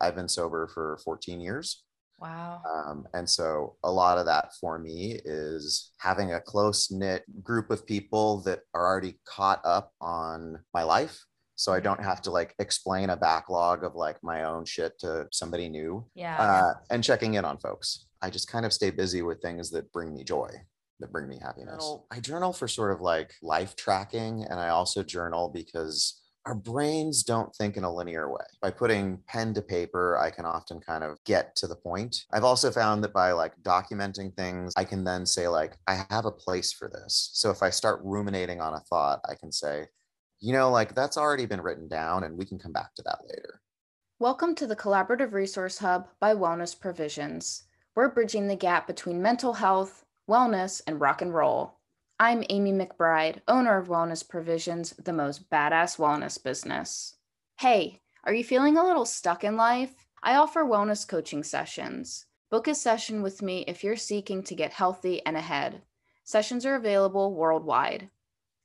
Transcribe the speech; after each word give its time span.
I've 0.00 0.14
been 0.14 0.28
sober 0.28 0.68
for 0.68 0.98
14 1.04 1.40
years. 1.40 1.84
Wow. 2.18 2.62
Um, 2.68 3.06
and 3.14 3.28
so 3.28 3.76
a 3.84 3.90
lot 3.90 4.18
of 4.18 4.26
that 4.26 4.52
for 4.60 4.78
me 4.78 5.20
is 5.24 5.92
having 5.98 6.32
a 6.32 6.40
close 6.40 6.90
knit 6.90 7.22
group 7.42 7.70
of 7.70 7.86
people 7.86 8.40
that 8.42 8.60
are 8.74 8.86
already 8.86 9.20
caught 9.24 9.60
up 9.64 9.92
on 10.00 10.58
my 10.74 10.82
life. 10.82 11.24
So 11.54 11.72
I 11.72 11.80
don't 11.80 12.02
have 12.02 12.22
to 12.22 12.30
like 12.30 12.54
explain 12.58 13.10
a 13.10 13.16
backlog 13.16 13.82
of 13.82 13.94
like 13.94 14.16
my 14.22 14.44
own 14.44 14.64
shit 14.64 14.98
to 15.00 15.26
somebody 15.32 15.68
new. 15.68 16.06
Yeah. 16.14 16.36
Uh, 16.40 16.74
and 16.90 17.02
checking 17.02 17.34
in 17.34 17.44
on 17.44 17.58
folks. 17.58 18.06
I 18.22 18.30
just 18.30 18.50
kind 18.50 18.66
of 18.66 18.72
stay 18.72 18.90
busy 18.90 19.22
with 19.22 19.40
things 19.40 19.70
that 19.70 19.90
bring 19.92 20.14
me 20.14 20.24
joy, 20.24 20.50
that 21.00 21.12
bring 21.12 21.28
me 21.28 21.38
happiness. 21.40 21.94
I 22.10 22.20
journal 22.20 22.52
for 22.52 22.66
sort 22.68 22.92
of 22.92 23.00
like 23.00 23.32
life 23.42 23.76
tracking, 23.76 24.44
and 24.48 24.58
I 24.58 24.70
also 24.70 25.02
journal 25.02 25.50
because 25.52 26.20
our 26.48 26.54
brains 26.54 27.24
don't 27.24 27.54
think 27.54 27.76
in 27.76 27.84
a 27.84 27.94
linear 27.94 28.32
way. 28.32 28.46
By 28.62 28.70
putting 28.70 29.18
pen 29.28 29.52
to 29.52 29.60
paper, 29.60 30.16
I 30.16 30.30
can 30.30 30.46
often 30.46 30.80
kind 30.80 31.04
of 31.04 31.22
get 31.24 31.54
to 31.56 31.66
the 31.66 31.76
point. 31.76 32.24
I've 32.32 32.42
also 32.42 32.70
found 32.70 33.04
that 33.04 33.12
by 33.12 33.32
like 33.32 33.52
documenting 33.62 34.34
things, 34.34 34.72
I 34.74 34.84
can 34.84 35.04
then 35.04 35.26
say, 35.26 35.46
like, 35.46 35.76
I 35.86 36.06
have 36.08 36.24
a 36.24 36.32
place 36.32 36.72
for 36.72 36.88
this. 36.88 37.28
So 37.34 37.50
if 37.50 37.62
I 37.62 37.68
start 37.68 38.00
ruminating 38.02 38.62
on 38.62 38.72
a 38.72 38.80
thought, 38.80 39.20
I 39.28 39.34
can 39.34 39.52
say, 39.52 39.88
you 40.40 40.54
know, 40.54 40.70
like 40.70 40.94
that's 40.94 41.18
already 41.18 41.44
been 41.44 41.60
written 41.60 41.86
down 41.86 42.24
and 42.24 42.38
we 42.38 42.46
can 42.46 42.58
come 42.58 42.72
back 42.72 42.94
to 42.94 43.02
that 43.02 43.18
later. 43.28 43.60
Welcome 44.18 44.54
to 44.54 44.66
the 44.66 44.74
Collaborative 44.74 45.34
Resource 45.34 45.76
Hub 45.76 46.08
by 46.18 46.34
Wellness 46.34 46.80
Provisions. 46.80 47.64
We're 47.94 48.08
bridging 48.08 48.48
the 48.48 48.56
gap 48.56 48.86
between 48.86 49.20
mental 49.20 49.52
health, 49.52 50.06
wellness, 50.26 50.80
and 50.86 50.98
rock 50.98 51.20
and 51.20 51.34
roll. 51.34 51.77
I'm 52.20 52.42
Amy 52.50 52.72
McBride, 52.72 53.42
owner 53.46 53.78
of 53.78 53.86
Wellness 53.86 54.28
Provisions, 54.28 54.90
the 54.90 55.12
most 55.12 55.48
badass 55.50 55.98
wellness 55.98 56.42
business. 56.42 57.14
Hey, 57.60 58.00
are 58.24 58.34
you 58.34 58.42
feeling 58.42 58.76
a 58.76 58.84
little 58.84 59.04
stuck 59.04 59.44
in 59.44 59.56
life? 59.56 59.94
I 60.20 60.34
offer 60.34 60.64
wellness 60.64 61.06
coaching 61.06 61.44
sessions. 61.44 62.26
Book 62.50 62.66
a 62.66 62.74
session 62.74 63.22
with 63.22 63.40
me 63.40 63.64
if 63.68 63.84
you're 63.84 63.94
seeking 63.94 64.42
to 64.42 64.56
get 64.56 64.72
healthy 64.72 65.24
and 65.24 65.36
ahead. 65.36 65.82
Sessions 66.24 66.66
are 66.66 66.74
available 66.74 67.36
worldwide. 67.36 68.10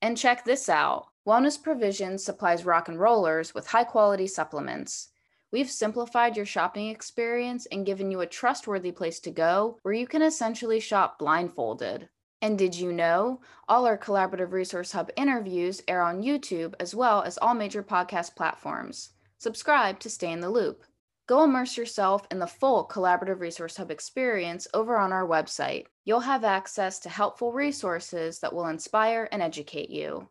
And 0.02 0.18
check 0.18 0.46
this 0.46 0.68
out 0.68 1.10
Wellness 1.28 1.62
Provisions 1.62 2.24
supplies 2.24 2.66
rock 2.66 2.88
and 2.88 3.00
rollers 3.00 3.54
with 3.54 3.68
high 3.68 3.84
quality 3.84 4.26
supplements. 4.26 5.10
We've 5.52 5.70
simplified 5.70 6.36
your 6.36 6.48
shopping 6.48 6.88
experience 6.88 7.68
and 7.68 7.86
given 7.86 8.10
you 8.10 8.22
a 8.22 8.26
trustworthy 8.26 8.92
place 8.92 9.20
to 9.20 9.30
go 9.30 9.78
where 9.84 9.94
you 9.94 10.08
can 10.08 10.24
essentially 10.24 10.80
shop 10.80 11.20
blindfolded. 11.20 12.10
And 12.44 12.58
did 12.58 12.76
you 12.76 12.92
know 12.92 13.40
all 13.70 13.86
our 13.86 13.98
Collaborative 13.98 14.52
Resource 14.52 14.92
Hub 14.92 15.10
interviews 15.16 15.82
air 15.88 16.02
on 16.02 16.22
YouTube 16.22 16.74
as 16.78 16.94
well 16.94 17.22
as 17.22 17.38
all 17.38 17.54
major 17.54 17.82
podcast 17.82 18.36
platforms? 18.36 19.12
Subscribe 19.38 19.98
to 20.02 20.10
stay 20.10 20.30
in 20.30 20.42
the 20.42 20.50
loop. 20.50 20.84
Go 21.26 21.46
immerse 21.46 21.78
yourself 21.78 22.28
in 22.30 22.40
the 22.40 22.46
full 22.46 22.86
Collaborative 22.86 23.40
Resource 23.40 23.78
Hub 23.78 23.90
experience 23.90 24.68
over 24.74 24.98
on 24.98 25.14
our 25.14 25.26
website. 25.26 25.86
You'll 26.04 26.20
have 26.20 26.44
access 26.44 27.00
to 27.00 27.10
helpful 27.10 27.54
resources 27.54 28.40
that 28.40 28.54
will 28.54 28.68
inspire 28.68 29.30
and 29.32 29.42
educate 29.42 29.90
you. 29.90 30.28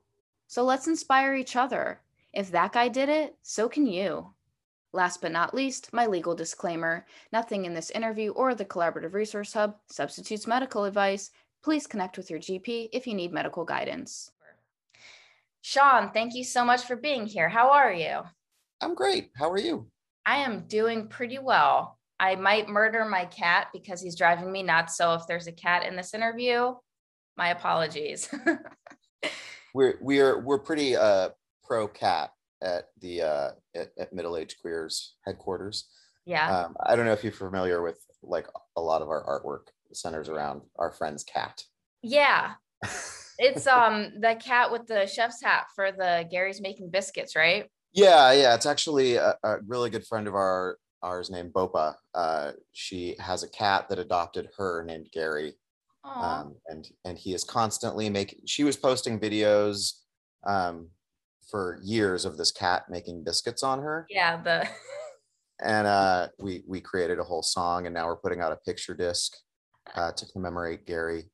So 0.49 0.63
let's 0.65 0.89
inspire 0.89 1.35
each 1.35 1.57
other. 1.57 2.03
If 2.35 2.51
that 2.51 2.73
guy 2.73 2.89
did 2.89 3.09
it, 3.09 3.39
so 3.41 3.71
can 3.71 3.87
you. 3.87 4.35
Last 4.95 5.23
but 5.23 5.33
not 5.33 5.55
least, 5.55 5.91
my 5.95 6.07
legal 6.07 6.35
disclaimer 6.35 7.07
nothing 7.33 7.65
in 7.65 7.73
this 7.73 7.91
interview 7.91 8.33
or 8.33 8.55
the 8.55 8.67
Collaborative 8.67 9.15
Resource 9.15 9.55
Hub 9.55 9.77
substitutes 9.87 10.47
medical 10.47 10.85
advice. 10.85 11.31
Please 11.63 11.87
connect 11.87 12.17
with 12.17 12.29
your 12.31 12.41
GP 12.41 12.89
if 12.93 13.07
you 13.07 13.15
need 13.15 13.33
medical 13.33 13.65
guidance. 13.65 14.31
Sean, 15.61 16.11
thank 16.13 16.35
you 16.35 16.43
so 16.43 16.65
much 16.65 16.83
for 16.83 16.97
being 16.97 17.25
here. 17.25 17.49
How 17.49 17.71
are 17.71 17.93
you? 17.93 18.23
I'm 18.81 18.95
great. 18.97 19.31
How 19.37 19.49
are 19.49 19.59
you? 19.59 19.87
I 20.27 20.39
am 20.39 20.67
doing 20.67 21.07
pretty 21.07 21.39
well. 21.39 21.99
I 22.19 22.35
might 22.35 22.69
murder 22.69 23.05
my 23.05 23.27
cat 23.27 23.69
because 23.73 24.01
he's 24.01 24.17
driving 24.17 24.51
me 24.51 24.63
nuts. 24.65 24.97
So 24.97 25.15
if 25.15 25.27
there's 25.29 25.47
a 25.47 25.53
cat 25.53 25.85
in 25.87 25.95
this 25.95 26.15
interview, 26.15 26.75
my 27.37 27.51
apologies. 27.51 28.29
We're 29.75 29.97
we're 30.03 30.39
we're 30.39 30.59
pretty 30.59 30.97
uh 30.97 31.31
pro 31.65 31.89
cat 31.89 32.31
at 32.63 32.89
the 33.01 33.23
uh 33.23 33.51
at, 33.75 33.91
at 33.99 34.13
middle 34.13 34.37
aged 34.37 34.61
queers 34.61 35.15
headquarters. 35.25 35.89
yeah. 36.27 36.65
Um, 36.65 36.77
I 36.85 36.95
don't 36.95 37.07
know 37.07 37.13
if 37.13 37.25
you're 37.25 37.33
familiar 37.33 37.81
with 37.81 37.99
like 38.23 38.49
a 38.77 38.83
lot 38.83 39.01
of 39.01 39.09
our 39.09 39.25
artwork 39.25 39.73
centers 39.97 40.29
around 40.29 40.63
our 40.79 40.93
friend's 40.93 41.25
cat. 41.25 41.63
yeah. 42.03 42.55
It's 43.39 43.67
um 43.67 44.13
the 44.21 44.37
cat 44.37 44.71
with 44.71 44.87
the 44.87 45.07
chef's 45.07 45.43
hat 45.43 45.65
for 45.75 45.91
the 45.91 46.29
Gary's 46.31 46.61
making 46.61 46.91
biscuits, 46.91 47.35
right? 47.35 47.67
Yeah, 47.93 48.31
yeah. 48.33 48.55
It's 48.55 48.67
actually 48.67 49.17
a, 49.17 49.35
a 49.43 49.57
really 49.67 49.91
good 49.91 50.07
friend 50.07 50.29
of 50.29 50.35
our 50.35 50.77
ours 51.03 51.31
named 51.31 51.53
Bopa. 51.53 51.95
Uh, 52.15 52.53
she 52.73 53.17
has 53.19 53.43
a 53.43 53.49
cat 53.49 53.89
that 53.89 53.99
adopted 53.99 54.49
her 54.57 54.85
named 54.85 55.09
Gary, 55.13 55.55
um, 56.05 56.55
and 56.69 56.89
and 57.05 57.19
he 57.19 57.35
is 57.35 57.43
constantly 57.43 58.09
making. 58.09 58.41
She 58.47 58.65
was 58.65 58.77
posting 58.77 59.19
videos 59.19 59.95
um, 60.47 60.91
for 61.51 61.79
years 61.83 62.25
of 62.25 62.37
this 62.37 62.53
cat 62.53 62.85
making 62.89 63.25
biscuits 63.25 63.63
on 63.63 63.81
her, 63.81 64.07
yeah, 64.09 64.41
the 64.41 64.69
and 65.65 65.87
uh, 65.87 66.29
we 66.39 66.63
we 66.67 66.81
created 66.81 67.19
a 67.19 67.25
whole 67.25 67.43
song, 67.43 67.87
and 67.87 67.95
now 67.95 68.07
we're 68.07 68.17
putting 68.17 68.41
out 68.41 68.53
a 68.53 68.57
picture 68.57 68.95
disc 68.95 69.33
uh, 69.95 70.13
to 70.13 70.27
commemorate 70.27 70.87
Gary. 70.87 71.31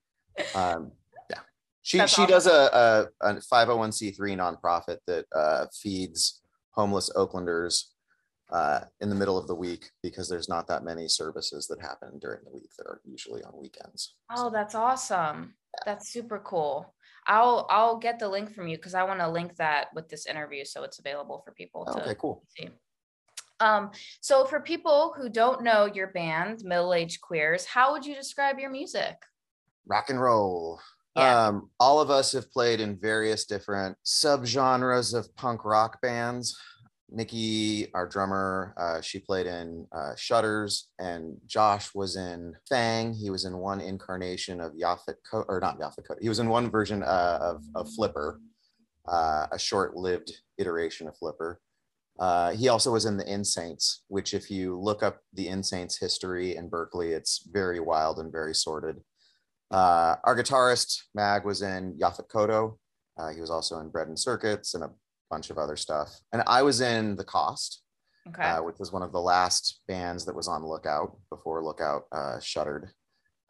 Um, 0.55 0.93
yeah, 1.31 1.41
she 1.83 1.99
That's 1.99 2.13
she 2.15 2.27
does 2.27 2.47
a 2.47 3.09
a 3.21 3.41
five 3.43 3.69
hundred 3.69 3.79
one 3.79 3.93
c 3.93 4.11
three 4.11 4.35
nonprofit 4.35 4.99
that 5.07 5.27
uh, 5.35 5.67
feeds 5.73 6.43
homeless 6.71 7.11
Oaklanders 7.17 7.85
uh, 8.51 8.81
in 9.01 9.09
the 9.09 9.15
middle 9.15 9.37
of 9.37 9.47
the 9.47 9.55
week 9.55 9.91
because 10.03 10.29
there's 10.29 10.49
not 10.49 10.67
that 10.69 10.85
many 10.85 11.09
services 11.09 11.67
that 11.67 11.81
happen 11.81 12.19
during 12.19 12.41
the 12.45 12.53
week 12.53 12.71
that 12.79 12.87
are 12.87 13.01
usually 13.05 13.43
on 13.43 13.53
weekends. 13.61 14.15
Oh, 14.35 14.51
that's 14.51 14.75
awesome. 14.75 15.55
That's 15.85 16.09
super 16.11 16.39
cool. 16.39 16.95
I'll 17.27 17.67
I'll 17.69 17.99
get 17.99 18.19
the 18.19 18.29
link 18.29 18.55
from 18.55 18.69
you 18.69 18.77
because 18.77 18.95
I 18.95 19.03
want 19.05 19.21
to 19.21 19.29
link 19.29 19.57
that 19.57 19.89
with 19.95 20.09
this 20.09 20.27
interview 20.27 20.65
so 20.65 20.83
it's 20.83 20.99
available 20.99 21.43
for 21.45 21.53
people 21.53 21.85
to 21.85 22.01
Okay, 22.01 22.15
cool. 22.19 22.43
see. 22.57 22.71
Um, 23.61 23.91
so 24.21 24.45
for 24.45 24.61
people 24.61 25.15
who 25.17 25.29
don't 25.29 25.63
know 25.63 25.87
your 25.87 26.09
band, 26.09 26.63
Middle 26.65 26.95
Aged 26.95 27.21
Queers, 27.21 27.65
how 27.65 27.93
would 27.93 28.05
you 28.05 28.15
describe 28.15 28.59
your 28.59 28.71
music? 28.71 29.17
rock 29.89 30.11
and 30.11 30.21
roll. 30.21 30.81
Yeah. 31.17 31.47
Um, 31.47 31.71
all 31.81 32.01
of 32.01 32.11
us 32.11 32.33
have 32.33 32.51
played 32.53 32.81
in 32.81 32.97
various 33.01 33.45
different 33.45 33.97
subgenres 34.05 35.15
of 35.15 35.35
punk 35.35 35.65
rock 35.65 36.01
bands. 36.01 36.57
Nikki, 37.11 37.91
our 37.95 38.07
drummer, 38.07 38.75
uh, 38.77 39.01
she 39.01 39.19
played 39.19 39.47
in 39.47 39.87
uh, 39.93 40.15
Shutters, 40.15 40.91
and 40.99 41.39
Josh 41.47 41.95
was 41.95 42.17
in 42.17 42.55
Fang. 42.69 43.15
He 43.15 43.31
was 43.31 43.47
in 43.47 43.57
one 43.57 43.81
incarnation 43.81 44.61
of 44.61 44.75
Yaphet, 44.75 45.15
Co- 45.29 45.47
or 45.49 45.59
not 45.59 45.81
Yaphet 45.81 46.07
Kotto. 46.07 46.21
He 46.21 46.29
was 46.29 46.39
in 46.39 46.51
one 46.51 46.71
version 46.71 47.03
uh, 47.03 47.39
of, 47.41 47.65
of 47.75 47.89
Flipper, 47.95 48.41
uh, 49.11 49.47
a 49.51 49.59
short-lived 49.59 50.31
iteration 50.59 51.09
of 51.09 51.17
Flipper. 51.17 51.61
Uh, 52.19 52.51
he 52.53 52.69
also 52.69 52.93
was 52.93 53.05
in 53.05 53.17
the 53.17 53.25
Insaints, 53.25 53.99
which, 54.09 54.34
if 54.34 54.51
you 54.51 54.77
look 54.79 55.03
up 55.03 55.19
the 55.34 55.47
Insaints 55.47 55.99
history 56.01 56.56
in 56.56 56.69
Berkeley, 56.69 57.12
it's 57.12 57.47
very 57.51 57.79
wild 57.81 58.19
and 58.19 58.33
very 58.33 58.55
sordid. 58.55 58.97
Uh, 59.71 60.17
our 60.25 60.37
guitarist 60.37 61.03
Mag 61.15 61.45
was 61.45 61.62
in 61.62 61.97
Yaphet 61.99 62.29
Kotto. 62.29 62.79
Uh, 63.19 63.29
he 63.31 63.41
was 63.41 63.51
also 63.51 63.79
in 63.81 63.89
Bread 63.91 64.09
and 64.09 64.19
Circuits 64.19 64.75
and 64.75 64.83
a 64.84 64.91
bunch 65.31 65.51
of 65.51 65.59
other 65.59 65.77
stuff. 65.77 66.19
And 66.33 66.43
I 66.47 66.62
was 66.62 66.81
in 66.81 67.17
The 67.17 67.25
Cost, 67.25 67.83
Okay. 68.29 68.43
uh, 68.43 68.62
which 68.62 68.79
was 68.79 68.93
one 68.93 69.03
of 69.03 69.12
the 69.12 69.21
last 69.21 69.81
bands 69.89 70.25
that 70.27 70.35
was 70.35 70.49
on 70.49 70.65
Lookout 70.67 71.17
before 71.31 71.62
Lookout 71.65 72.03
uh, 72.12 72.39
shuttered. 72.41 72.91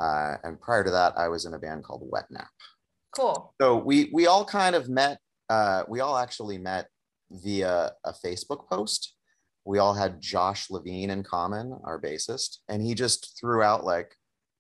Uh, 0.01 0.35
and 0.45 0.61
prior 0.61 0.85
to 0.85 0.91
that, 0.91 1.15
I 1.17 1.29
was 1.29 1.47
in 1.47 1.55
a 1.55 1.59
band 1.59 1.85
called 1.85 2.03
Wet 2.05 2.27
Nap. 2.31 2.49
cool. 3.17 3.55
So 3.61 3.77
we 3.77 4.11
we 4.13 4.27
all 4.27 4.45
kind 4.45 4.77
of 4.77 4.89
met. 4.89 5.19
Uh, 5.49 5.83
we 5.89 6.01
all 6.01 6.17
actually 6.19 6.59
met 6.59 6.87
via 7.31 7.93
a 8.05 8.13
Facebook 8.13 8.69
post. 8.69 9.15
We 9.65 9.79
all 9.79 9.95
had 9.95 10.21
Josh 10.21 10.71
Levine 10.71 11.11
in 11.11 11.23
common, 11.23 11.79
our 11.85 12.01
bassist, 12.01 12.59
and 12.69 12.83
he 12.83 12.95
just 12.95 13.39
threw 13.39 13.63
out 13.63 13.85
like, 13.85 14.17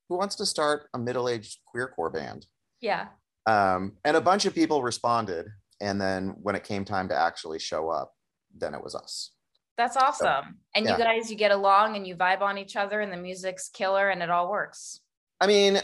"Who 0.09 0.19
wants 0.19 0.37
to 0.37 0.47
start 0.47 0.89
a 0.93 0.99
middle-aged 0.99 1.59
queercore 1.75 2.13
band?" 2.13 2.47
Yeah. 2.81 3.09
Um, 3.47 3.97
and 4.05 4.17
a 4.17 4.21
bunch 4.21 4.45
of 4.45 4.55
people 4.55 4.83
responded. 4.83 5.47
And 5.81 6.01
then 6.01 6.35
when 6.43 6.55
it 6.55 6.65
came 6.65 6.85
time 6.85 7.09
to 7.09 7.17
actually 7.17 7.59
show 7.59 7.89
up, 7.89 8.13
then 8.55 8.75
it 8.75 8.83
was 8.83 8.95
us. 8.95 9.33
That's 9.77 9.97
awesome. 9.97 10.59
And 10.75 10.85
yeah. 10.85 10.99
you 10.99 11.05
guys, 11.05 11.31
you 11.31 11.37
get 11.37 11.53
along 11.53 11.95
and 11.95 12.07
you 12.07 12.17
vibe 12.17 12.41
on 12.41 12.59
each 12.59 12.75
other 12.75 13.01
and 13.01 13.13
the 13.13 13.17
music's 13.17 13.69
killer 13.69 14.11
and 14.11 14.23
it 14.23 14.29
all 14.29 14.51
works. 14.51 15.01
I 15.41 15.47
mean, 15.47 15.81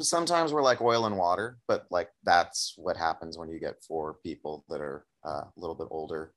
sometimes 0.00 0.52
we're 0.52 0.62
like 0.62 0.82
oil 0.82 1.06
and 1.06 1.16
water, 1.16 1.56
but 1.66 1.86
like 1.90 2.10
that's 2.24 2.74
what 2.76 2.98
happens 2.98 3.38
when 3.38 3.48
you 3.48 3.58
get 3.58 3.82
four 3.82 4.18
people 4.22 4.66
that 4.68 4.82
are 4.82 5.06
uh, 5.26 5.44
a 5.44 5.52
little 5.56 5.74
bit 5.76 5.88
older 5.90 6.32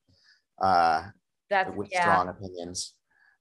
uh, 0.61 1.09
That's 1.49 1.75
with 1.75 1.91
yeah. 1.91 1.99
strong 2.01 2.29
opinions. 2.29 2.95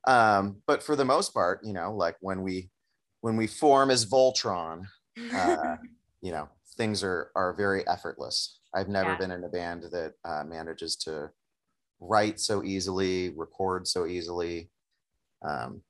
Um, 0.06 0.62
but 0.66 0.82
for 0.82 0.96
the 0.96 1.04
most 1.04 1.34
part, 1.34 1.60
you 1.64 1.72
know, 1.72 1.94
like 1.94 2.16
when 2.20 2.42
we 2.42 2.70
when 3.20 3.36
we 3.36 3.46
form 3.46 3.90
as 3.90 4.06
Voltron, 4.06 4.84
uh, 5.34 5.76
you 6.22 6.32
know, 6.32 6.48
things 6.76 7.02
are 7.04 7.30
are 7.36 7.54
very 7.54 7.86
effortless. 7.86 8.60
I've 8.74 8.88
never 8.88 9.12
Yeah. 9.12 9.18
been 9.18 9.30
in 9.32 9.44
a 9.44 9.48
band 9.48 9.84
that 9.92 10.14
uh, 10.24 10.44
manages 10.44 10.96
to 10.98 11.30
write 12.00 12.40
so 12.40 12.64
easily, 12.64 13.30
record 13.36 13.86
so 13.86 14.06
easily, 14.06 14.70
Um, 15.42 15.82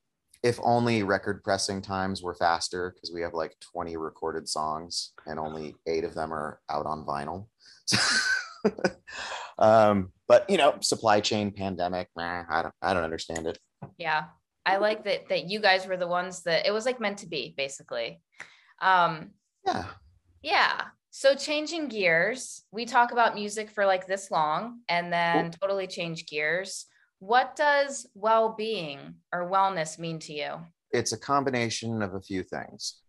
if 0.42 0.58
only 0.62 1.02
record 1.02 1.44
pressing 1.44 1.82
times 1.82 2.22
were 2.22 2.34
faster 2.34 2.92
because 2.92 3.12
we 3.12 3.22
have 3.22 3.34
like 3.34 3.56
20 3.60 3.96
recorded 3.96 4.48
songs 4.48 5.12
and 5.26 5.38
only 5.38 5.74
eight 5.86 6.04
of 6.04 6.14
them 6.14 6.32
are 6.32 6.60
out 6.70 6.86
on 6.86 7.04
vinyl. 7.06 7.48
um, 9.58 10.12
but 10.28 10.48
you 10.48 10.56
know, 10.56 10.74
supply 10.80 11.20
chain 11.20 11.50
pandemic, 11.50 12.08
nah, 12.16 12.44
I 12.48 12.62
don't 12.62 12.74
I 12.82 12.94
don't 12.94 13.04
understand 13.04 13.46
it. 13.46 13.58
Yeah. 13.98 14.24
I 14.66 14.76
like 14.76 15.04
that 15.04 15.28
that 15.28 15.48
you 15.48 15.58
guys 15.58 15.86
were 15.86 15.96
the 15.96 16.06
ones 16.06 16.42
that 16.42 16.66
it 16.66 16.70
was 16.70 16.86
like 16.86 17.00
meant 17.00 17.18
to 17.18 17.26
be, 17.26 17.54
basically. 17.56 18.20
Um 18.80 19.30
yeah. 19.66 19.86
Yeah. 20.42 20.82
So 21.10 21.34
changing 21.34 21.88
gears, 21.88 22.62
we 22.70 22.84
talk 22.84 23.10
about 23.10 23.34
music 23.34 23.70
for 23.70 23.84
like 23.84 24.06
this 24.06 24.30
long 24.30 24.80
and 24.88 25.12
then 25.12 25.46
Ooh. 25.46 25.50
totally 25.60 25.88
change 25.88 26.26
gears. 26.26 26.86
What 27.18 27.56
does 27.56 28.06
well-being 28.14 29.16
or 29.32 29.50
wellness 29.50 29.98
mean 29.98 30.20
to 30.20 30.32
you? 30.32 30.54
It's 30.92 31.12
a 31.12 31.18
combination 31.18 32.02
of 32.02 32.14
a 32.14 32.20
few 32.20 32.42
things. 32.44 33.00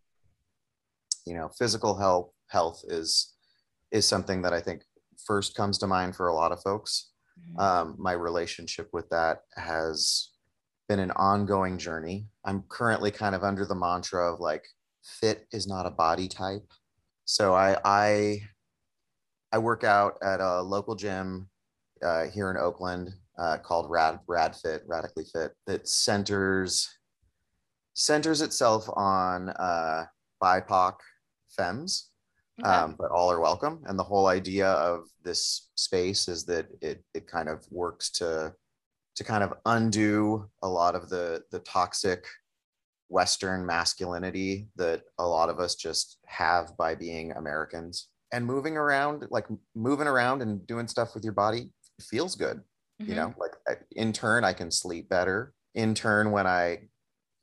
You 1.26 1.36
know, 1.36 1.50
physical 1.50 1.96
health 1.96 2.32
health 2.48 2.84
is 2.88 3.34
is 3.92 4.08
something 4.08 4.42
that 4.42 4.54
I 4.54 4.62
think 4.62 4.82
first 5.26 5.56
comes 5.56 5.78
to 5.80 5.88
mind 5.88 6.16
for 6.16 6.28
a 6.28 6.34
lot 6.34 6.52
of 6.52 6.62
folks. 6.62 7.12
Mm-hmm. 7.40 7.60
Um, 7.60 7.96
my 7.98 8.14
relationship 8.14 8.90
with 8.94 9.10
that 9.10 9.42
has 9.56 10.30
been 10.88 11.00
an 11.00 11.12
ongoing 11.12 11.78
journey. 11.78 12.28
I'm 12.46 12.64
currently 12.70 13.12
kind 13.12 13.34
of 13.36 13.44
under 13.44 13.66
the 13.66 13.76
mantra 13.76 14.34
of 14.34 14.40
like, 14.40 14.66
fit 15.04 15.48
is 15.52 15.68
not 15.68 15.86
a 15.86 15.92
body 15.92 16.28
type. 16.28 16.68
So 17.26 17.56
I 17.56 17.78
I 17.84 18.42
I 19.52 19.58
work 19.58 19.84
out 19.84 20.18
at 20.24 20.40
a 20.40 20.62
local 20.62 20.96
gym 20.96 21.50
uh, 22.04 22.26
here 22.26 22.52
in 22.52 22.58
Oakland 22.58 23.14
uh, 23.38 23.58
called 23.58 23.90
Rad 23.90 24.20
Rad 24.28 24.56
Fit, 24.56 24.84
Radically 24.88 25.26
Fit, 25.32 25.54
that 25.66 25.88
centers 25.88 26.90
centers 27.94 28.42
itself 28.42 28.88
on 28.96 29.50
uh, 29.50 30.06
BIPOC 30.42 30.96
femmes, 31.50 32.11
okay. 32.64 32.70
um, 32.70 32.96
but 32.98 33.12
all 33.12 33.32
are 33.32 33.40
welcome. 33.40 33.82
And 33.86 33.98
the 33.98 34.04
whole 34.04 34.28
idea 34.28 34.68
of 34.68 35.06
this 35.24 35.70
space 35.76 36.28
is 36.28 36.46
that 36.46 36.68
it 36.82 37.04
it 37.14 37.28
kind 37.28 37.50
of 37.50 37.66
works 37.72 38.10
to 38.12 38.54
to 39.16 39.24
kind 39.24 39.44
of 39.44 39.54
undo 39.66 40.50
a 40.62 40.68
lot 40.68 40.96
of 40.96 41.10
the 41.10 41.44
the 41.52 41.60
toxic 41.60 42.26
Western 43.12 43.66
masculinity 43.66 44.70
that 44.78 45.04
a 45.20 45.28
lot 45.28 45.50
of 45.50 45.60
us 45.60 45.76
just 45.76 46.18
have 46.26 46.76
by 46.78 46.96
being 46.96 47.34
Americans. 47.34 48.08
And 48.34 48.46
moving 48.46 48.78
around, 48.78 49.28
like 49.30 49.46
moving 49.76 50.08
around 50.08 50.42
and 50.42 50.66
doing 50.66 50.88
stuff 50.88 51.14
with 51.14 51.26
your 51.26 51.34
body 51.34 51.70
feels 52.02 52.36
good. 52.36 52.62
Mm-hmm. 53.02 53.10
You 53.10 53.16
know, 53.16 53.36
like 53.38 53.52
in 53.92 54.14
turn, 54.14 54.46
I 54.46 54.54
can 54.54 54.72
sleep 54.72 55.10
better. 55.10 55.54
In 55.76 55.94
turn, 55.94 56.32
when 56.32 56.48
I 56.48 56.88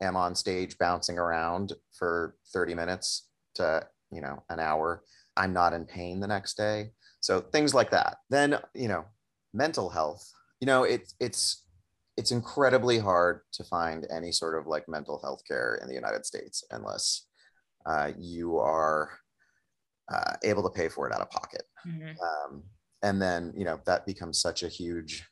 am 0.00 0.16
on 0.16 0.34
stage 0.34 0.78
bouncing 0.78 1.18
around 1.18 1.74
for 1.92 2.36
30 2.54 2.74
minutes 2.74 3.28
to, 3.56 3.86
you 4.10 4.20
know, 4.20 4.42
an 4.48 4.60
hour, 4.60 5.02
I'm 5.36 5.52
not 5.52 5.72
in 5.72 5.84
pain 5.84 6.20
the 6.20 6.26
next 6.26 6.56
day. 6.56 6.90
So 7.20 7.40
things 7.40 7.74
like 7.74 7.90
that. 7.90 8.16
Then, 8.30 8.58
you 8.74 8.88
know, 8.88 9.04
mental 9.52 9.90
health, 9.90 10.30
you 10.60 10.66
know, 10.66 10.84
it's, 10.84 11.14
it's, 11.20 11.64
it's 12.16 12.32
incredibly 12.32 12.98
hard 12.98 13.42
to 13.52 13.64
find 13.64 14.06
any 14.10 14.32
sort 14.32 14.58
of 14.58 14.66
like 14.66 14.88
mental 14.88 15.20
health 15.22 15.42
care 15.46 15.78
in 15.82 15.88
the 15.88 15.94
United 15.94 16.26
States 16.26 16.64
unless 16.70 17.26
uh, 17.86 18.10
you 18.18 18.58
are 18.58 19.10
uh, 20.12 20.34
able 20.42 20.62
to 20.62 20.70
pay 20.70 20.88
for 20.88 21.08
it 21.08 21.14
out 21.14 21.20
of 21.20 21.30
pocket. 21.30 21.62
Mm-hmm. 21.86 22.10
Um, 22.20 22.64
and 23.02 23.22
then, 23.22 23.52
you 23.56 23.64
know, 23.64 23.80
that 23.86 24.04
becomes 24.06 24.40
such 24.40 24.62
a 24.62 24.68
huge, 24.68 25.28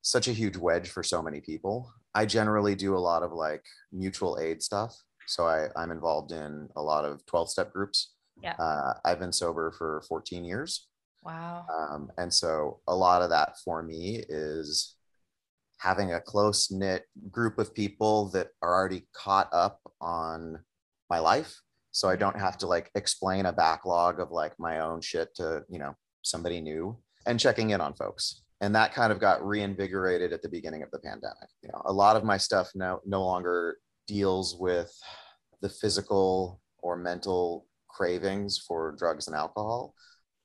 such 0.00 0.28
a 0.28 0.32
huge 0.32 0.56
wedge 0.56 0.88
for 0.88 1.02
so 1.02 1.20
many 1.22 1.40
people. 1.40 1.92
I 2.14 2.24
generally 2.24 2.74
do 2.74 2.96
a 2.96 2.98
lot 2.98 3.22
of 3.22 3.32
like 3.32 3.64
mutual 3.92 4.38
aid 4.40 4.62
stuff. 4.62 4.96
So 5.28 5.46
I, 5.46 5.68
I'm 5.76 5.90
involved 5.90 6.32
in 6.32 6.68
a 6.76 6.82
lot 6.82 7.04
of 7.04 7.24
12 7.26 7.50
step 7.50 7.72
groups. 7.72 8.14
Yeah. 8.42 8.54
Uh, 8.58 8.94
I've 9.04 9.18
been 9.18 9.32
sober 9.32 9.72
for 9.72 10.02
14 10.08 10.44
years. 10.44 10.88
Wow. 11.22 11.66
Um, 11.72 12.10
and 12.16 12.32
so 12.32 12.80
a 12.88 12.94
lot 12.94 13.22
of 13.22 13.30
that 13.30 13.58
for 13.64 13.82
me 13.82 14.24
is 14.28 14.96
having 15.78 16.12
a 16.12 16.20
close 16.20 16.70
knit 16.70 17.04
group 17.30 17.58
of 17.58 17.74
people 17.74 18.30
that 18.30 18.48
are 18.62 18.74
already 18.74 19.06
caught 19.12 19.48
up 19.52 19.80
on 20.00 20.58
my 21.08 21.18
life 21.18 21.60
so 21.90 22.08
i 22.08 22.16
don't 22.16 22.38
have 22.38 22.58
to 22.58 22.66
like 22.66 22.90
explain 22.94 23.46
a 23.46 23.52
backlog 23.52 24.20
of 24.20 24.30
like 24.30 24.52
my 24.58 24.80
own 24.80 25.00
shit 25.00 25.34
to 25.34 25.62
you 25.68 25.78
know 25.78 25.94
somebody 26.22 26.60
new 26.60 26.96
and 27.26 27.40
checking 27.40 27.70
in 27.70 27.80
on 27.80 27.94
folks 27.94 28.42
and 28.60 28.74
that 28.74 28.92
kind 28.92 29.12
of 29.12 29.20
got 29.20 29.44
reinvigorated 29.46 30.32
at 30.32 30.42
the 30.42 30.48
beginning 30.48 30.82
of 30.82 30.90
the 30.90 30.98
pandemic 30.98 31.48
you 31.62 31.68
know 31.72 31.80
a 31.86 31.92
lot 31.92 32.16
of 32.16 32.24
my 32.24 32.36
stuff 32.36 32.70
no 32.74 33.00
no 33.06 33.24
longer 33.24 33.78
deals 34.08 34.56
with 34.56 34.92
the 35.62 35.68
physical 35.68 36.60
or 36.80 36.96
mental 36.96 37.66
cravings 37.88 38.58
for 38.58 38.96
drugs 38.98 39.28
and 39.28 39.36
alcohol 39.36 39.94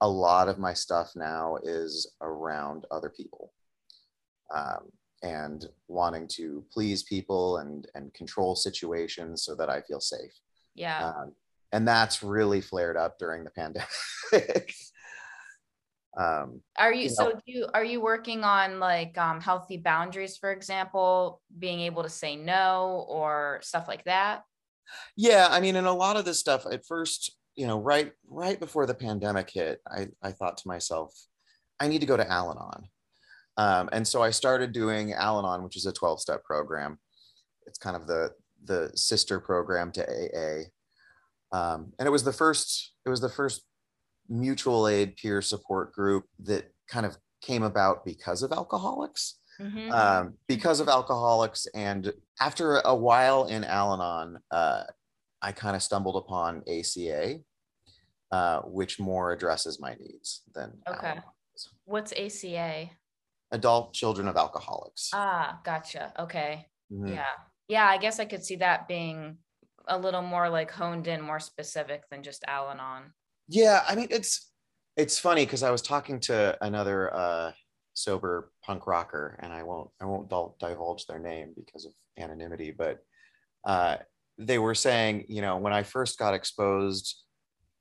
a 0.04 0.08
lot 0.08 0.50
of 0.50 0.60
my 0.60 0.74
stuff 0.74 1.12
now 1.16 1.58
is 1.64 2.14
around 2.22 2.86
other 2.92 3.10
people 3.10 3.54
um, 4.54 4.92
and 5.24 5.66
wanting 5.88 6.28
to 6.28 6.66
please 6.74 7.04
people 7.04 7.58
and 7.58 7.88
and 7.96 8.14
control 8.14 8.54
situations 8.54 9.44
so 9.44 9.56
that 9.56 9.70
I 9.70 9.82
feel 9.82 10.02
safe. 10.02 10.34
Yeah. 10.76 11.08
Um, 11.08 11.34
and 11.72 11.88
that's 11.88 12.22
really 12.22 12.60
flared 12.60 12.98
up 12.98 13.18
during 13.18 13.46
the 13.46 13.50
pandemic. 13.52 13.88
um, 16.18 16.62
are 16.78 16.94
you, 16.94 17.04
you 17.04 17.10
so 17.10 17.30
know, 17.30 17.42
you 17.46 17.68
are 17.74 17.84
you 17.84 18.02
working 18.02 18.44
on 18.44 18.80
like 18.80 19.18
um, 19.18 19.42
healthy 19.42 19.78
boundaries, 19.78 20.38
for 20.38 20.52
example, 20.52 21.42
being 21.58 21.80
able 21.82 22.04
to 22.04 22.10
say 22.10 22.36
no 22.36 23.06
or 23.10 23.60
stuff 23.64 23.88
like 23.88 24.04
that? 24.06 24.44
Yeah, 25.16 25.48
I 25.50 25.60
mean, 25.60 25.76
and 25.76 25.88
a 25.88 25.92
lot 25.92 26.18
of 26.18 26.26
this 26.26 26.40
stuff 26.40 26.66
at 26.72 26.86
first, 26.86 27.32
you 27.56 27.68
know, 27.68 27.80
right 27.80 28.12
right 28.28 28.60
before 28.60 28.86
the 28.86 28.94
pandemic 28.94 29.50
hit, 29.50 29.82
I 29.88 30.08
I 30.22 30.32
thought 30.32 30.58
to 30.58 30.68
myself, 30.68 31.14
I 31.80 31.88
need 31.88 32.02
to 32.02 32.08
go 32.08 32.18
to 32.18 32.30
Al-Anon 32.30 32.90
um, 33.58 33.90
and 33.92 34.08
so 34.08 34.22
I 34.22 34.32
started 34.32 34.72
doing 34.72 35.14
Al 35.14 35.40
Anon, 35.40 35.64
which 35.64 35.78
is 35.78 35.86
a 35.86 35.94
12 35.94 36.20
step 36.22 36.44
program. 36.44 36.98
It's 37.68 37.78
kind 37.78 37.96
of 37.96 38.08
the, 38.08 38.32
the 38.66 38.92
sister 38.96 39.40
program 39.40 39.92
to 39.94 40.04
AA. 40.04 40.64
Um, 41.56 41.94
and 42.00 42.08
it 42.08 42.12
was 42.12 42.24
the 42.24 42.34
first, 42.34 42.94
it 43.06 43.10
was 43.10 43.22
the 43.22 43.30
first 43.30 43.64
mutual 44.30 44.88
aid 44.88 45.16
peer 45.16 45.42
support 45.42 45.94
group 45.94 46.26
that 46.44 46.72
kind 46.88 47.06
of 47.06 47.18
came 47.42 47.64
about 47.64 48.06
because 48.06 48.44
of 48.44 48.52
alcoholics. 48.52 49.40
Mm-hmm. 49.60 49.92
Um, 49.92 50.34
because 50.48 50.80
of 50.80 50.90
alcoholics. 50.90 51.68
And 51.76 52.12
after 52.42 52.78
a 52.78 52.96
while 52.96 53.46
in 53.46 53.64
Al 53.64 53.94
Anon, 53.94 54.40
uh, 54.50 54.84
I 55.42 55.52
kind 55.52 55.76
of 55.76 55.84
stumbled 55.84 56.16
upon 56.16 56.64
ACA, 56.68 57.40
uh, 58.32 58.62
which 58.62 59.00
more 59.00 59.32
addresses 59.32 59.80
my 59.80 59.96
needs 60.00 60.42
than. 60.56 60.74
Okay. 60.90 61.08
Al-Anon. 61.08 61.24
What's 61.86 62.14
ACA? 62.14 62.90
adult 63.54 63.94
children 63.94 64.28
of 64.28 64.36
alcoholics. 64.36 65.12
Ah, 65.14 65.60
gotcha. 65.64 66.12
Okay. 66.20 66.68
Mm-hmm. 66.92 67.14
Yeah. 67.14 67.26
Yeah. 67.70 67.88
I 67.88 67.98
guess 67.98 68.20
I 68.20 68.26
could 68.26 68.44
see 68.44 68.58
that 68.58 68.88
being 68.88 69.38
a 69.88 69.98
little 69.98 70.22
more 70.22 70.50
like 70.50 70.72
honed 70.72 71.08
in, 71.08 71.22
more 71.22 71.40
specific 71.40 72.04
than 72.10 72.24
just 72.24 72.44
Al 72.48 72.70
Anon. 72.70 73.14
Yeah. 73.48 73.84
I 73.88 73.96
mean, 73.96 74.08
it's, 74.10 74.52
it's 74.96 75.20
funny 75.20 75.46
because 75.46 75.64
I 75.64 75.72
was 75.72 75.82
talking 75.82 76.20
to 76.22 76.58
another 76.62 77.14
uh, 77.14 77.52
sober 77.94 78.52
punk 78.64 78.88
rocker 78.88 79.40
and 79.42 79.52
I 79.52 79.64
won't, 79.64 79.90
I 80.02 80.06
won't 80.06 80.30
divulge 80.60 81.06
their 81.06 81.20
name 81.20 81.54
because 81.56 81.86
of 81.86 81.94
anonymity, 82.18 82.72
but 82.72 83.00
uh, 83.66 83.98
they 84.38 84.60
were 84.60 84.76
saying, 84.76 85.26
you 85.30 85.42
know, 85.42 85.58
when 85.58 85.74
I 85.74 85.84
first 85.84 86.18
got 86.20 86.34
exposed 86.34 87.24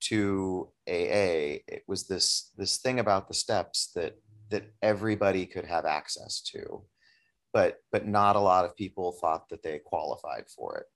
to 0.04 0.68
AA, 0.88 1.60
it 1.68 1.82
was 1.86 2.06
this, 2.06 2.50
this 2.56 2.78
thing 2.78 2.98
about 2.98 3.28
the 3.28 3.34
steps 3.34 3.90
that 3.94 4.14
that 4.52 4.70
everybody 4.82 5.46
could 5.46 5.64
have 5.64 5.86
access 5.86 6.42
to 6.42 6.84
but 7.52 7.78
but 7.90 8.06
not 8.06 8.36
a 8.36 8.40
lot 8.40 8.64
of 8.64 8.76
people 8.76 9.12
thought 9.12 9.48
that 9.48 9.62
they 9.62 9.80
qualified 9.84 10.44
for 10.54 10.78
it 10.78 10.86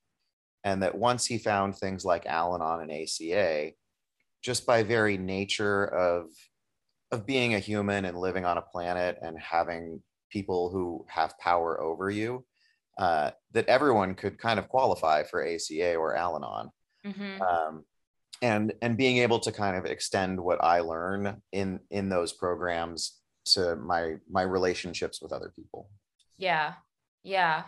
and 0.64 0.82
that 0.82 0.96
once 0.96 1.26
he 1.26 1.38
found 1.38 1.74
things 1.74 2.04
like 2.04 2.26
al-anon 2.26 2.82
and 2.82 2.90
aca 2.90 3.72
just 4.46 4.64
by 4.64 4.82
very 4.82 5.18
nature 5.18 5.84
of 5.86 6.26
of 7.12 7.26
being 7.26 7.54
a 7.54 7.58
human 7.58 8.04
and 8.04 8.18
living 8.18 8.44
on 8.44 8.58
a 8.58 8.62
planet 8.62 9.18
and 9.22 9.38
having 9.38 10.00
people 10.30 10.70
who 10.70 11.04
have 11.08 11.38
power 11.38 11.80
over 11.80 12.10
you 12.10 12.44
uh, 12.98 13.30
that 13.52 13.66
everyone 13.66 14.14
could 14.14 14.38
kind 14.38 14.58
of 14.58 14.68
qualify 14.68 15.22
for 15.22 15.44
aca 15.44 15.94
or 15.96 16.16
al-anon. 16.16 16.70
Mm-hmm. 17.04 17.42
um, 17.42 17.84
and 18.42 18.72
and 18.82 18.96
being 18.96 19.18
able 19.18 19.40
to 19.40 19.52
kind 19.52 19.76
of 19.76 19.86
extend 19.86 20.38
what 20.38 20.62
i 20.62 20.80
learn 20.80 21.40
in 21.52 21.80
in 21.90 22.08
those 22.08 22.32
programs 22.32 23.20
to 23.46 23.76
my 23.76 24.16
my 24.28 24.42
relationships 24.42 25.22
with 25.22 25.32
other 25.32 25.52
people. 25.54 25.88
Yeah. 26.36 26.74
Yeah. 27.22 27.64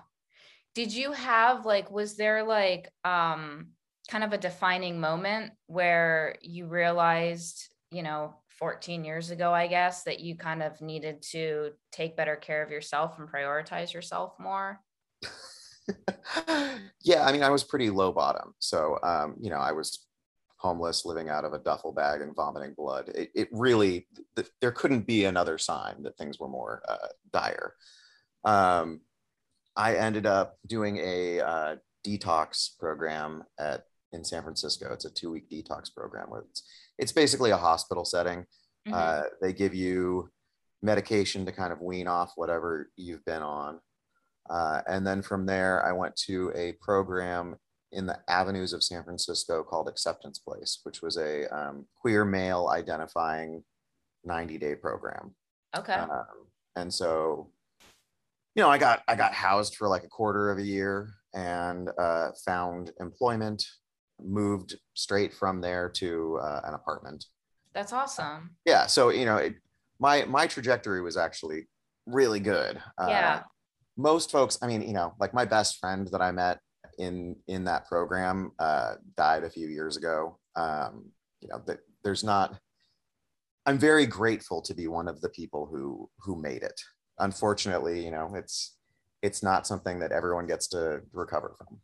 Did 0.75 0.92
you 0.92 1.12
have 1.12 1.64
like 1.64 1.90
was 1.90 2.16
there 2.16 2.42
like 2.44 2.92
um 3.04 3.68
kind 4.08 4.24
of 4.24 4.32
a 4.32 4.38
defining 4.38 4.98
moment 5.00 5.52
where 5.66 6.36
you 6.42 6.66
realized 6.66 7.68
you 7.90 8.02
know 8.02 8.34
14 8.58 9.04
years 9.04 9.30
ago 9.30 9.52
i 9.52 9.66
guess 9.66 10.02
that 10.02 10.20
you 10.20 10.36
kind 10.36 10.62
of 10.62 10.80
needed 10.80 11.22
to 11.22 11.70
take 11.92 12.16
better 12.16 12.36
care 12.36 12.62
of 12.62 12.70
yourself 12.70 13.18
and 13.18 13.28
prioritize 13.28 13.92
yourself 13.92 14.32
more 14.40 14.80
yeah, 17.02 17.24
I 17.24 17.32
mean, 17.32 17.42
I 17.42 17.50
was 17.50 17.64
pretty 17.64 17.90
low 17.90 18.12
bottom. 18.12 18.54
So, 18.58 18.98
um, 19.02 19.36
you 19.40 19.50
know, 19.50 19.58
I 19.58 19.72
was 19.72 20.06
homeless, 20.56 21.04
living 21.04 21.28
out 21.28 21.44
of 21.44 21.52
a 21.52 21.58
duffel 21.58 21.92
bag 21.92 22.20
and 22.20 22.34
vomiting 22.34 22.74
blood. 22.76 23.10
It, 23.14 23.30
it 23.34 23.48
really, 23.52 24.06
th- 24.36 24.50
there 24.60 24.72
couldn't 24.72 25.06
be 25.06 25.24
another 25.24 25.58
sign 25.58 26.02
that 26.02 26.16
things 26.16 26.38
were 26.38 26.48
more 26.48 26.82
uh, 26.88 27.08
dire. 27.32 27.74
Um, 28.44 29.00
I 29.76 29.94
ended 29.96 30.26
up 30.26 30.56
doing 30.66 30.98
a 30.98 31.40
uh, 31.40 31.76
detox 32.04 32.76
program 32.78 33.44
at 33.58 33.84
in 34.12 34.24
San 34.24 34.42
Francisco. 34.42 34.92
It's 34.92 35.04
a 35.04 35.10
two 35.10 35.30
week 35.30 35.50
detox 35.50 35.94
program 35.94 36.30
where 36.30 36.42
it's 36.50 36.62
it's 36.98 37.12
basically 37.12 37.50
a 37.50 37.56
hospital 37.56 38.04
setting. 38.04 38.40
Mm-hmm. 38.86 38.94
Uh, 38.94 39.22
they 39.40 39.52
give 39.52 39.74
you 39.74 40.30
medication 40.82 41.44
to 41.46 41.52
kind 41.52 41.72
of 41.72 41.80
wean 41.80 42.06
off 42.06 42.32
whatever 42.36 42.90
you've 42.96 43.24
been 43.24 43.42
on. 43.42 43.80
Uh, 44.48 44.80
and 44.86 45.06
then 45.06 45.22
from 45.22 45.46
there, 45.46 45.84
I 45.84 45.92
went 45.92 46.16
to 46.26 46.50
a 46.54 46.72
program 46.80 47.56
in 47.92 48.06
the 48.06 48.18
avenues 48.28 48.72
of 48.72 48.82
San 48.82 49.02
Francisco 49.04 49.62
called 49.62 49.88
Acceptance 49.88 50.38
Place, 50.38 50.80
which 50.82 51.02
was 51.02 51.16
a 51.16 51.46
um, 51.54 51.86
queer 52.00 52.24
male 52.24 52.68
identifying 52.72 53.62
90 54.24 54.58
day 54.58 54.74
program. 54.74 55.34
Okay. 55.76 55.92
Um, 55.92 56.46
and 56.76 56.92
so, 56.92 57.50
you 58.54 58.62
know, 58.62 58.70
I 58.70 58.78
got 58.78 59.02
I 59.08 59.14
got 59.16 59.32
housed 59.32 59.76
for 59.76 59.88
like 59.88 60.04
a 60.04 60.08
quarter 60.08 60.50
of 60.50 60.58
a 60.58 60.62
year 60.62 61.10
and 61.34 61.90
uh, 61.98 62.30
found 62.44 62.92
employment, 63.00 63.64
moved 64.22 64.76
straight 64.94 65.34
from 65.34 65.60
there 65.60 65.88
to 65.90 66.38
uh, 66.42 66.60
an 66.64 66.75
apartment. 66.75 67.25
That's 67.75 67.92
awesome. 67.92 68.56
Yeah. 68.64 68.87
So 68.87 69.10
you 69.10 69.25
know, 69.25 69.37
it, 69.37 69.54
my 69.98 70.25
my 70.25 70.46
trajectory 70.46 71.00
was 71.00 71.16
actually 71.16 71.68
really 72.06 72.40
good. 72.40 72.80
Yeah. 73.06 73.37
Uh, 73.37 73.42
most 73.96 74.30
folks, 74.30 74.58
I 74.62 74.66
mean, 74.66 74.82
you 74.82 74.92
know, 74.92 75.14
like 75.18 75.34
my 75.34 75.44
best 75.44 75.78
friend 75.78 76.08
that 76.12 76.22
I 76.22 76.30
met 76.32 76.60
in 76.98 77.37
in 77.46 77.64
that 77.64 77.87
program 77.87 78.52
uh, 78.58 78.94
died 79.16 79.44
a 79.44 79.50
few 79.50 79.68
years 79.68 79.96
ago. 79.96 80.38
Um, 80.56 81.10
you 81.40 81.48
know, 81.48 81.62
that 81.66 81.78
there's 82.04 82.25
not. 82.25 82.58
I'm 83.66 83.78
very 83.78 84.06
grateful 84.06 84.62
to 84.62 84.75
be 84.75 84.88
one 84.88 85.08
of 85.08 85.20
the 85.20 85.28
people 85.28 85.66
who 85.66 86.08
who 86.20 86.40
made 86.40 86.62
it. 86.62 86.80
Unfortunately, 87.18 88.04
you 88.04 88.10
know, 88.10 88.32
it's 88.34 88.76
it's 89.22 89.42
not 89.42 89.66
something 89.66 89.98
that 89.98 90.12
everyone 90.12 90.46
gets 90.46 90.68
to 90.68 91.00
recover 91.12 91.54
from. 91.58 91.80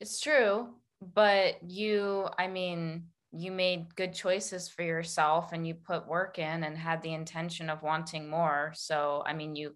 It's 0.00 0.20
true, 0.20 0.68
but 1.00 1.62
you, 1.62 2.28
I 2.38 2.48
mean, 2.48 3.04
you 3.32 3.52
made 3.52 3.94
good 3.94 4.14
choices 4.14 4.68
for 4.68 4.82
yourself 4.82 5.52
and 5.52 5.66
you 5.66 5.74
put 5.74 6.08
work 6.08 6.38
in 6.38 6.64
and 6.64 6.76
had 6.76 7.02
the 7.02 7.12
intention 7.12 7.68
of 7.68 7.82
wanting 7.82 8.28
more. 8.28 8.72
So, 8.74 9.22
I 9.26 9.34
mean, 9.34 9.54
you 9.54 9.74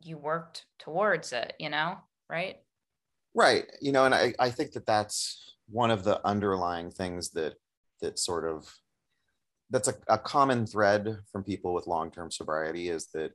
you 0.00 0.16
worked 0.16 0.64
towards 0.78 1.32
it, 1.32 1.54
you 1.58 1.70
know, 1.70 1.98
right? 2.30 2.56
Right. 3.34 3.64
You 3.80 3.90
know, 3.90 4.04
and 4.04 4.14
I, 4.14 4.32
I 4.38 4.50
think 4.50 4.72
that 4.72 4.86
that's 4.86 5.56
one 5.68 5.90
of 5.90 6.04
the 6.04 6.24
underlying 6.24 6.90
things 6.90 7.30
that 7.30 7.54
that 8.00 8.18
sort 8.18 8.48
of 8.48 8.72
that's 9.70 9.88
a, 9.88 9.94
a 10.08 10.16
common 10.16 10.66
thread 10.66 11.18
from 11.30 11.42
people 11.44 11.74
with 11.74 11.86
long-term 11.86 12.30
sobriety 12.30 12.88
is 12.88 13.08
that 13.12 13.32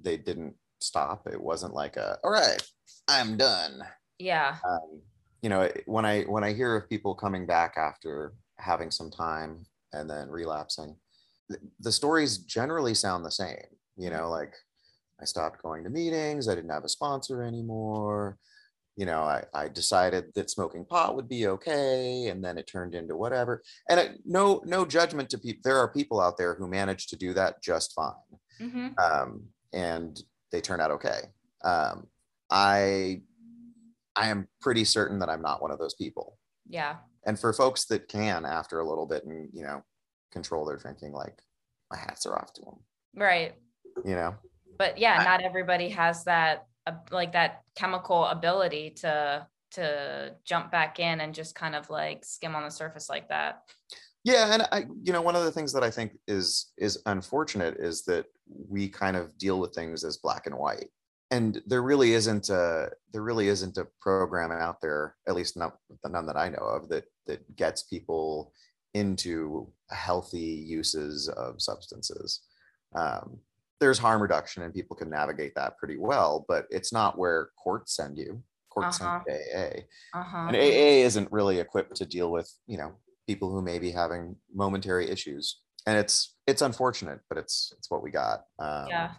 they 0.00 0.16
didn't 0.16 0.54
stop. 0.80 1.26
It 1.26 1.40
wasn't 1.40 1.74
like 1.74 1.96
a, 1.96 2.18
all 2.22 2.30
right, 2.30 2.62
I'm 3.08 3.36
done. 3.36 3.82
Yeah. 4.18 4.56
Um, 4.68 5.00
you 5.42 5.48
know, 5.48 5.68
when 5.86 6.04
I 6.04 6.22
when 6.22 6.44
I 6.44 6.52
hear 6.52 6.76
of 6.76 6.88
people 6.88 7.14
coming 7.14 7.46
back 7.46 7.74
after 7.76 8.32
having 8.58 8.90
some 8.90 9.10
time 9.10 9.66
and 9.92 10.08
then 10.08 10.28
relapsing, 10.28 10.96
the 11.80 11.92
stories 11.92 12.38
generally 12.38 12.94
sound 12.94 13.24
the 13.24 13.30
same. 13.30 13.56
You 13.96 14.10
know, 14.10 14.30
like 14.30 14.54
I 15.20 15.24
stopped 15.24 15.62
going 15.62 15.84
to 15.84 15.90
meetings. 15.90 16.48
I 16.48 16.54
didn't 16.54 16.70
have 16.70 16.84
a 16.84 16.88
sponsor 16.88 17.42
anymore. 17.42 18.38
You 18.96 19.06
know, 19.06 19.22
I, 19.22 19.44
I 19.54 19.68
decided 19.68 20.26
that 20.34 20.50
smoking 20.50 20.84
pot 20.84 21.16
would 21.16 21.28
be 21.28 21.46
okay, 21.46 22.26
and 22.28 22.44
then 22.44 22.58
it 22.58 22.66
turned 22.66 22.94
into 22.94 23.16
whatever. 23.16 23.62
And 23.88 23.98
it, 23.98 24.18
no, 24.26 24.62
no 24.66 24.84
judgment 24.84 25.30
to 25.30 25.38
people. 25.38 25.62
There 25.64 25.78
are 25.78 25.88
people 25.88 26.20
out 26.20 26.36
there 26.36 26.54
who 26.54 26.68
manage 26.68 27.06
to 27.08 27.16
do 27.16 27.32
that 27.32 27.62
just 27.62 27.94
fine, 27.94 28.12
mm-hmm. 28.60 28.88
um, 29.02 29.44
and 29.72 30.20
they 30.50 30.60
turn 30.60 30.80
out 30.80 30.90
okay. 30.90 31.20
Um, 31.64 32.06
I, 32.50 33.22
I 34.16 34.28
am 34.28 34.48
pretty 34.60 34.84
certain 34.84 35.18
that 35.20 35.28
I'm 35.28 35.42
not 35.42 35.62
one 35.62 35.70
of 35.70 35.78
those 35.78 35.94
people. 35.94 36.38
Yeah. 36.68 36.96
And 37.24 37.38
for 37.38 37.52
folks 37.52 37.86
that 37.86 38.08
can, 38.08 38.44
after 38.44 38.80
a 38.80 38.88
little 38.88 39.06
bit, 39.06 39.24
and 39.24 39.48
you 39.52 39.62
know, 39.62 39.82
control 40.32 40.64
their 40.66 40.76
drinking, 40.76 41.12
like 41.12 41.38
my 41.90 41.98
hats 41.98 42.26
are 42.26 42.36
off 42.36 42.52
to 42.54 42.62
them. 42.62 42.76
Right. 43.14 43.54
You 44.04 44.14
know 44.14 44.34
but 44.78 44.98
yeah 44.98 45.18
I, 45.20 45.24
not 45.24 45.42
everybody 45.42 45.88
has 45.90 46.24
that 46.24 46.66
like 47.10 47.32
that 47.32 47.62
chemical 47.76 48.24
ability 48.26 48.90
to 49.00 49.46
to 49.72 50.34
jump 50.44 50.70
back 50.70 50.98
in 50.98 51.20
and 51.20 51.34
just 51.34 51.54
kind 51.54 51.74
of 51.74 51.88
like 51.88 52.24
skim 52.24 52.54
on 52.54 52.64
the 52.64 52.70
surface 52.70 53.08
like 53.08 53.28
that 53.28 53.62
yeah 54.24 54.52
and 54.52 54.62
i 54.72 54.84
you 55.02 55.12
know 55.12 55.22
one 55.22 55.36
of 55.36 55.44
the 55.44 55.52
things 55.52 55.72
that 55.72 55.84
i 55.84 55.90
think 55.90 56.12
is 56.26 56.72
is 56.78 57.00
unfortunate 57.06 57.76
is 57.78 58.02
that 58.02 58.26
we 58.68 58.88
kind 58.88 59.16
of 59.16 59.36
deal 59.38 59.60
with 59.60 59.74
things 59.74 60.04
as 60.04 60.16
black 60.18 60.46
and 60.46 60.56
white 60.56 60.88
and 61.32 61.60
there 61.66 61.82
really 61.82 62.12
isn't 62.12 62.48
a 62.50 62.88
there 63.12 63.22
really 63.22 63.48
isn't 63.48 63.76
a 63.78 63.88
program 64.00 64.52
out 64.52 64.80
there 64.80 65.16
at 65.26 65.34
least 65.34 65.56
not 65.56 65.76
none 66.08 66.26
that 66.26 66.36
i 66.36 66.48
know 66.48 66.64
of 66.64 66.88
that 66.88 67.04
that 67.26 67.40
gets 67.56 67.82
people 67.82 68.52
into 68.94 69.66
healthy 69.90 70.38
uses 70.38 71.28
of 71.28 71.60
substances 71.60 72.42
um, 72.94 73.40
there's 73.82 73.98
harm 73.98 74.22
reduction 74.22 74.62
and 74.62 74.72
people 74.72 74.94
can 74.94 75.10
navigate 75.10 75.56
that 75.56 75.76
pretty 75.76 75.96
well, 75.98 76.44
but 76.46 76.66
it's 76.70 76.92
not 76.92 77.18
where 77.18 77.50
courts 77.62 77.96
send 77.96 78.16
you. 78.16 78.40
Courts 78.70 79.00
uh-huh. 79.00 79.20
send 79.26 79.38
AA. 79.56 80.18
Uh-huh. 80.18 80.46
And 80.46 80.56
AA 80.56 81.04
isn't 81.04 81.32
really 81.32 81.58
equipped 81.58 81.96
to 81.96 82.06
deal 82.06 82.30
with, 82.30 82.48
you 82.68 82.78
know, 82.78 82.92
people 83.26 83.50
who 83.50 83.60
may 83.60 83.80
be 83.80 83.90
having 83.90 84.36
momentary 84.54 85.10
issues. 85.10 85.60
And 85.84 85.98
it's 85.98 86.36
it's 86.46 86.62
unfortunate, 86.62 87.18
but 87.28 87.38
it's 87.38 87.72
it's 87.76 87.90
what 87.90 88.04
we 88.04 88.12
got. 88.12 88.44
Um, 88.60 88.86
yeah. 88.88 89.10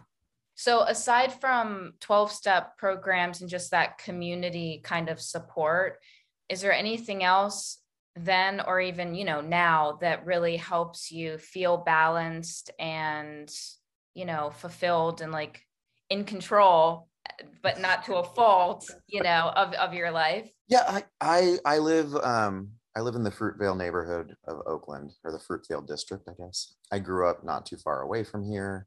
So 0.54 0.82
aside 0.82 1.40
from 1.40 1.94
12 2.00 2.32
step 2.32 2.78
programs 2.78 3.40
and 3.40 3.50
just 3.50 3.70
that 3.70 3.98
community 3.98 4.80
kind 4.84 5.08
of 5.08 5.20
support, 5.20 5.98
is 6.48 6.60
there 6.60 6.72
anything 6.72 7.24
else 7.24 7.78
then 8.16 8.60
or 8.60 8.80
even, 8.80 9.14
you 9.14 9.24
know, 9.24 9.40
now 9.40 9.98
that 10.00 10.24
really 10.24 10.56
helps 10.56 11.10
you 11.10 11.38
feel 11.38 11.78
balanced 11.78 12.70
and 12.78 13.50
you 14.14 14.24
know 14.24 14.50
fulfilled 14.50 15.20
and 15.20 15.32
like 15.32 15.60
in 16.08 16.24
control 16.24 17.08
but 17.62 17.80
not 17.80 18.04
to 18.04 18.14
a 18.16 18.22
fault 18.24 18.88
you 19.08 19.22
know 19.22 19.52
of, 19.56 19.72
of 19.74 19.92
your 19.92 20.10
life? 20.10 20.48
Yeah 20.68 20.84
i 20.86 21.04
i, 21.20 21.56
I 21.64 21.78
live 21.78 22.14
um 22.16 22.70
i 22.96 23.00
live 23.00 23.16
in 23.16 23.24
the 23.24 23.30
fruitvale 23.30 23.76
neighborhood 23.76 24.36
of 24.46 24.62
oakland 24.66 25.12
or 25.24 25.32
the 25.32 25.38
fruitvale 25.38 25.86
district 25.86 26.28
i 26.28 26.32
guess. 26.38 26.74
I 26.92 27.00
grew 27.00 27.28
up 27.28 27.44
not 27.44 27.66
too 27.66 27.76
far 27.76 28.02
away 28.02 28.24
from 28.24 28.44
here. 28.44 28.86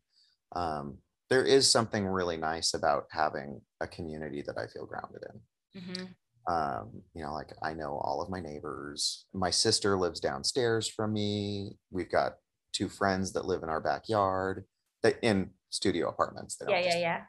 Um 0.56 0.98
there 1.30 1.44
is 1.44 1.70
something 1.70 2.06
really 2.06 2.38
nice 2.38 2.74
about 2.74 3.06
having 3.12 3.62
a 3.82 3.88
community 3.88 4.42
that 4.46 4.58
i 4.58 4.68
feel 4.68 4.86
grounded 4.86 5.22
in 5.34 5.82
mm-hmm. 5.82 6.54
um 6.54 6.90
you 7.14 7.24
know 7.24 7.34
like 7.34 7.52
i 7.64 7.74
know 7.74 8.00
all 8.04 8.22
of 8.22 8.30
my 8.30 8.40
neighbors 8.40 9.26
my 9.34 9.50
sister 9.50 9.98
lives 9.98 10.20
downstairs 10.20 10.88
from 10.88 11.14
me 11.14 11.72
we've 11.92 12.12
got 12.12 12.34
two 12.74 12.90
friends 12.90 13.34
that 13.34 13.46
live 13.46 13.64
in 13.64 13.70
our 13.70 13.82
backyard 13.82 14.64
that 15.04 15.18
in 15.22 15.50
studio 15.70 16.10
apartments. 16.10 16.58
yeah, 16.68 16.80
yeah, 16.80 16.98
yeah. 16.98 17.22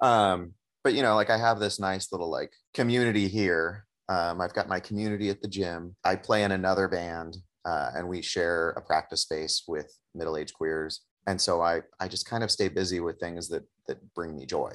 Um, 0.00 0.52
but 0.84 0.94
you 0.94 1.02
know, 1.02 1.14
like 1.14 1.30
I 1.30 1.38
have 1.38 1.58
this 1.58 1.80
nice 1.80 2.12
little 2.12 2.30
like 2.30 2.52
community 2.74 3.28
here. 3.28 3.86
Um, 4.08 4.40
I've 4.40 4.54
got 4.54 4.68
my 4.68 4.78
community 4.80 5.30
at 5.30 5.40
the 5.42 5.48
gym. 5.48 5.96
I 6.04 6.16
play 6.16 6.44
in 6.44 6.52
another 6.52 6.86
band, 6.86 7.36
uh, 7.64 7.90
and 7.94 8.08
we 8.08 8.22
share 8.22 8.70
a 8.70 8.82
practice 8.82 9.22
space 9.22 9.64
with 9.66 9.92
middle-aged 10.14 10.54
queers. 10.54 11.00
And 11.26 11.40
so 11.40 11.60
I 11.60 11.82
I 12.00 12.08
just 12.08 12.28
kind 12.28 12.44
of 12.44 12.50
stay 12.50 12.68
busy 12.68 13.00
with 13.00 13.18
things 13.18 13.48
that 13.48 13.64
that 13.88 13.98
bring 14.14 14.36
me 14.36 14.46
joy, 14.46 14.72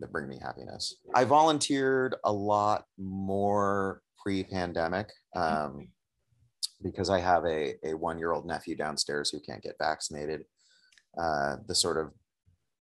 that 0.00 0.12
bring 0.12 0.28
me 0.28 0.38
happiness. 0.40 0.96
I 1.14 1.24
volunteered 1.24 2.16
a 2.24 2.32
lot 2.32 2.84
more 2.98 4.02
pre-pandemic. 4.18 5.10
Um, 5.34 5.88
because 6.82 7.08
I 7.08 7.18
have 7.18 7.44
a, 7.46 7.74
a 7.84 7.94
one 7.94 8.18
year 8.18 8.32
old 8.32 8.46
nephew 8.46 8.76
downstairs 8.76 9.30
who 9.30 9.40
can't 9.40 9.62
get 9.62 9.76
vaccinated 9.78 10.44
uh, 11.18 11.56
the 11.66 11.74
sort 11.74 11.96
of 11.96 12.12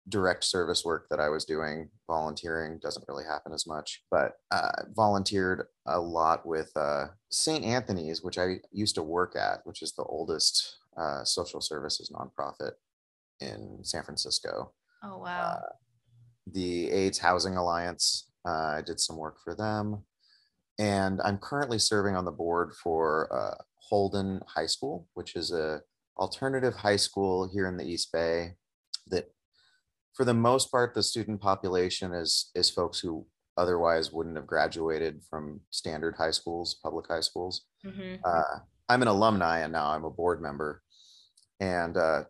direct 0.08 0.44
service 0.44 0.84
work 0.84 1.06
that 1.10 1.20
I 1.20 1.28
was 1.28 1.44
doing, 1.44 1.90
volunteering 2.06 2.78
doesn't 2.78 3.04
really 3.08 3.24
happen 3.24 3.52
as 3.52 3.66
much, 3.66 4.04
but 4.10 4.34
uh, 4.50 4.70
volunteered 4.94 5.66
a 5.86 6.00
lot 6.00 6.46
with 6.46 6.70
uh, 6.76 7.06
St. 7.30 7.64
Anthony's, 7.64 8.22
which 8.22 8.38
I 8.38 8.60
used 8.72 8.94
to 8.94 9.02
work 9.02 9.36
at, 9.36 9.60
which 9.64 9.82
is 9.82 9.92
the 9.92 10.04
oldest 10.04 10.78
uh, 10.96 11.24
social 11.24 11.60
services 11.60 12.10
nonprofit 12.14 12.72
in 13.40 13.78
San 13.82 14.02
Francisco. 14.02 14.72
Oh, 15.02 15.18
wow. 15.18 15.58
Uh, 15.58 15.60
the 16.52 16.90
AIDS 16.90 17.18
Housing 17.18 17.56
Alliance, 17.56 18.30
uh, 18.46 18.76
I 18.78 18.82
did 18.84 19.00
some 19.00 19.16
work 19.16 19.38
for 19.42 19.54
them. 19.54 20.04
And 20.78 21.20
I'm 21.22 21.38
currently 21.38 21.78
serving 21.78 22.14
on 22.14 22.24
the 22.24 22.30
board 22.30 22.72
for 22.74 23.32
uh, 23.32 23.62
Holden 23.74 24.40
High 24.46 24.66
School, 24.66 25.08
which 25.14 25.34
is 25.34 25.52
a 25.52 25.80
alternative 26.18 26.74
high 26.74 26.96
school 26.96 27.48
here 27.52 27.66
in 27.66 27.76
the 27.76 27.84
East 27.84 28.12
Bay 28.12 28.54
that 29.08 29.30
for 30.14 30.24
the 30.24 30.34
most 30.34 30.70
part, 30.70 30.94
the 30.94 31.02
student 31.02 31.40
population 31.40 32.12
is, 32.12 32.50
is 32.54 32.70
folks 32.70 32.98
who 32.98 33.26
otherwise 33.56 34.12
wouldn't 34.12 34.36
have 34.36 34.46
graduated 34.46 35.20
from 35.28 35.60
standard 35.70 36.14
high 36.16 36.30
schools, 36.30 36.78
public 36.82 37.06
high 37.08 37.20
schools. 37.20 37.66
hmm 37.84 38.14
Uh, 38.24 38.58
I'm 38.88 39.02
an 39.02 39.08
alumni 39.08 39.58
and 39.60 39.72
now 39.72 39.88
I'm 39.88 40.04
a 40.04 40.10
board 40.10 40.40
member. 40.40 40.82
And 41.60 41.96
uh, 41.96 42.24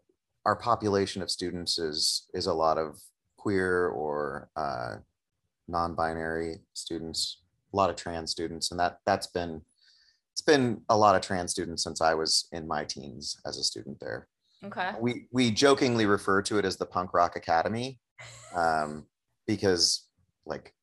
our 0.47 0.57
population 0.57 1.23
of 1.23 1.31
students 1.31 1.79
is 1.79 2.29
is 2.35 2.47
a 2.47 2.55
lot 2.55 2.79
of 2.79 2.99
queer 3.37 3.89
or 3.89 4.49
uh, 4.57 4.97
non-binary 5.69 6.57
students, 6.75 7.43
a 7.73 7.77
lot 7.77 7.91
of 7.91 7.97
trans 7.97 8.31
students, 8.31 8.71
and 8.71 8.81
that 8.81 8.99
that's 9.07 9.27
been 9.27 9.63
it's 10.33 10.43
been 10.43 10.81
a 10.89 10.97
lot 10.97 11.17
of 11.17 11.23
trans 11.23 11.51
students 11.51 11.83
since 11.83 12.01
I 12.01 12.15
was 12.15 12.49
in 12.53 12.67
my 12.67 12.85
teens 12.85 13.41
as 13.45 13.59
a 13.59 13.65
student 13.65 13.99
there. 14.01 14.29
Okay. 14.65 14.93
We 15.01 15.27
we 15.33 15.51
jokingly 15.51 16.07
refer 16.07 16.43
to 16.43 16.59
it 16.59 16.65
as 16.65 16.77
the 16.77 16.87
Punk 16.87 17.15
Rock 17.15 17.37
Academy 17.37 17.99
um, 18.55 19.07
because 19.47 20.07
like 20.47 20.75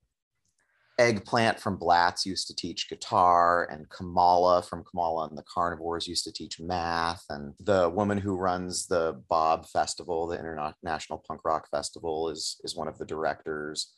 Eggplant 0.97 1.59
from 1.59 1.77
Blatz 1.77 2.25
used 2.25 2.47
to 2.47 2.55
teach 2.55 2.89
guitar, 2.89 3.67
and 3.69 3.89
Kamala 3.89 4.61
from 4.61 4.83
Kamala 4.83 5.27
and 5.27 5.37
the 5.37 5.43
Carnivores 5.43 6.07
used 6.07 6.23
to 6.23 6.31
teach 6.31 6.59
math. 6.59 7.23
And 7.29 7.53
the 7.59 7.89
woman 7.89 8.17
who 8.17 8.35
runs 8.35 8.87
the 8.87 9.21
Bob 9.29 9.67
Festival, 9.67 10.27
the 10.27 10.39
International 10.39 11.23
Punk 11.27 11.41
Rock 11.43 11.69
Festival, 11.69 12.29
is 12.29 12.59
is 12.63 12.75
one 12.75 12.87
of 12.87 12.97
the 12.97 13.05
directors. 13.05 13.93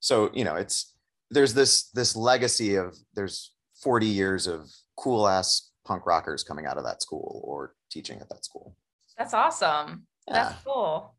So 0.00 0.30
you 0.34 0.44
know, 0.44 0.56
it's 0.56 0.94
there's 1.30 1.54
this 1.54 1.90
this 1.90 2.16
legacy 2.16 2.74
of 2.74 2.96
there's 3.14 3.52
40 3.82 4.06
years 4.06 4.46
of 4.46 4.68
cool 4.96 5.28
ass 5.28 5.70
punk 5.86 6.04
rockers 6.04 6.42
coming 6.42 6.66
out 6.66 6.78
of 6.78 6.84
that 6.84 7.02
school 7.02 7.42
or 7.44 7.74
teaching 7.90 8.18
at 8.20 8.28
that 8.28 8.44
school. 8.44 8.76
That's 9.16 9.34
awesome. 9.34 10.06
Yeah. 10.26 10.34
That's 10.34 10.64
cool. 10.64 11.14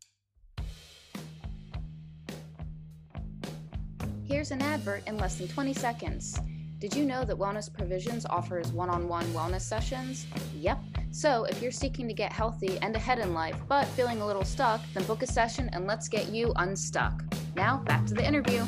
Here's 4.24 4.50
an 4.52 4.62
advert 4.62 5.06
in 5.06 5.16
less 5.18 5.36
than 5.36 5.48
20 5.48 5.74
seconds. 5.74 6.38
Did 6.78 6.94
you 6.94 7.04
know 7.04 7.24
that 7.24 7.36
Wellness 7.36 7.72
Provisions 7.72 8.24
offers 8.26 8.72
one 8.72 8.88
on 8.88 9.08
one 9.08 9.26
wellness 9.26 9.62
sessions? 9.62 10.26
Yep. 10.56 10.78
So, 11.10 11.44
if 11.44 11.60
you're 11.60 11.70
seeking 11.72 12.08
to 12.08 12.14
get 12.14 12.32
healthy 12.32 12.78
and 12.82 12.94
ahead 12.96 13.18
in 13.18 13.34
life, 13.34 13.56
but 13.68 13.86
feeling 13.88 14.20
a 14.20 14.26
little 14.26 14.44
stuck, 14.44 14.80
then 14.94 15.04
book 15.04 15.22
a 15.22 15.26
session 15.26 15.70
and 15.72 15.86
let's 15.86 16.08
get 16.08 16.28
you 16.28 16.52
unstuck. 16.56 17.22
Now, 17.56 17.78
back 17.78 18.06
to 18.06 18.14
the 18.14 18.26
interview. 18.26 18.64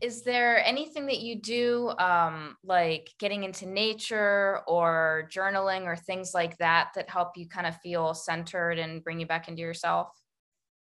Is 0.00 0.22
there 0.22 0.64
anything 0.64 1.06
that 1.06 1.18
you 1.20 1.40
do, 1.40 1.92
um, 1.98 2.56
like 2.62 3.10
getting 3.18 3.44
into 3.44 3.66
nature 3.66 4.60
or 4.68 5.28
journaling 5.32 5.84
or 5.84 5.96
things 5.96 6.32
like 6.34 6.56
that, 6.58 6.90
that 6.94 7.08
help 7.08 7.36
you 7.36 7.48
kind 7.48 7.66
of 7.66 7.76
feel 7.80 8.14
centered 8.14 8.78
and 8.78 9.02
bring 9.02 9.18
you 9.18 9.26
back 9.26 9.48
into 9.48 9.62
yourself? 9.62 10.10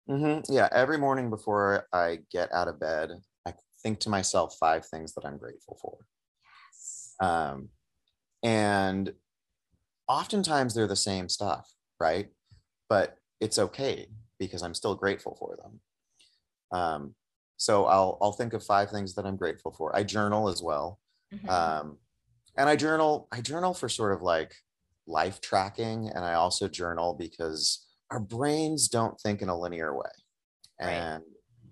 Hmm 0.10 0.40
Yeah, 0.50 0.68
every 0.72 0.98
morning 0.98 1.30
before 1.30 1.88
I 1.94 2.20
get 2.32 2.52
out 2.52 2.68
of 2.68 2.80
bed, 2.80 3.12
I 3.46 3.54
think 3.84 4.00
to 4.02 4.10
myself 4.10 4.58
five 4.60 4.86
things 4.86 5.14
that 5.14 5.26
I'm 5.26 5.38
grateful 5.38 5.78
for. 5.82 6.00
Um, 7.22 7.70
and 8.44 9.14
oftentimes 10.08 10.74
they're 10.76 10.88
the 10.88 10.96
same 10.96 11.30
stuff, 11.30 11.72
right? 12.00 12.30
But 12.90 13.18
it's 13.40 13.60
okay 13.60 14.08
because 14.40 14.64
I'm 14.64 14.76
still 14.76 14.96
grateful 14.96 15.36
for 15.40 15.58
them. 15.58 15.82
Um, 16.72 17.16
so 17.58 17.86
I'll 17.86 18.18
I'll 18.22 18.34
think 18.34 18.54
of 18.54 18.64
five 18.64 18.92
things 18.92 19.16
that 19.16 19.26
I'm 19.26 19.38
grateful 19.38 19.74
for. 19.74 19.96
I 19.96 20.04
journal 20.04 20.50
as 20.50 20.62
well. 20.64 21.00
Mhm. 21.34 21.50
um, 21.50 22.00
and 22.58 22.70
i 22.70 22.76
journal 22.76 23.28
i 23.32 23.42
journal 23.42 23.74
for 23.74 23.90
sort 23.90 24.14
of 24.14 24.22
like 24.24 24.56
life 25.08 25.42
tracking 25.42 26.10
and 26.10 26.26
i 26.26 26.34
also 26.36 26.68
journal 26.68 27.16
because 27.16 27.89
our 28.12 28.20
brains 28.20 28.88
don't 28.88 29.20
think 29.20 29.42
in 29.42 29.50
a 29.50 29.58
linear 29.58 29.96
way. 29.96 30.10
Right. 30.82 30.92
and 30.92 31.24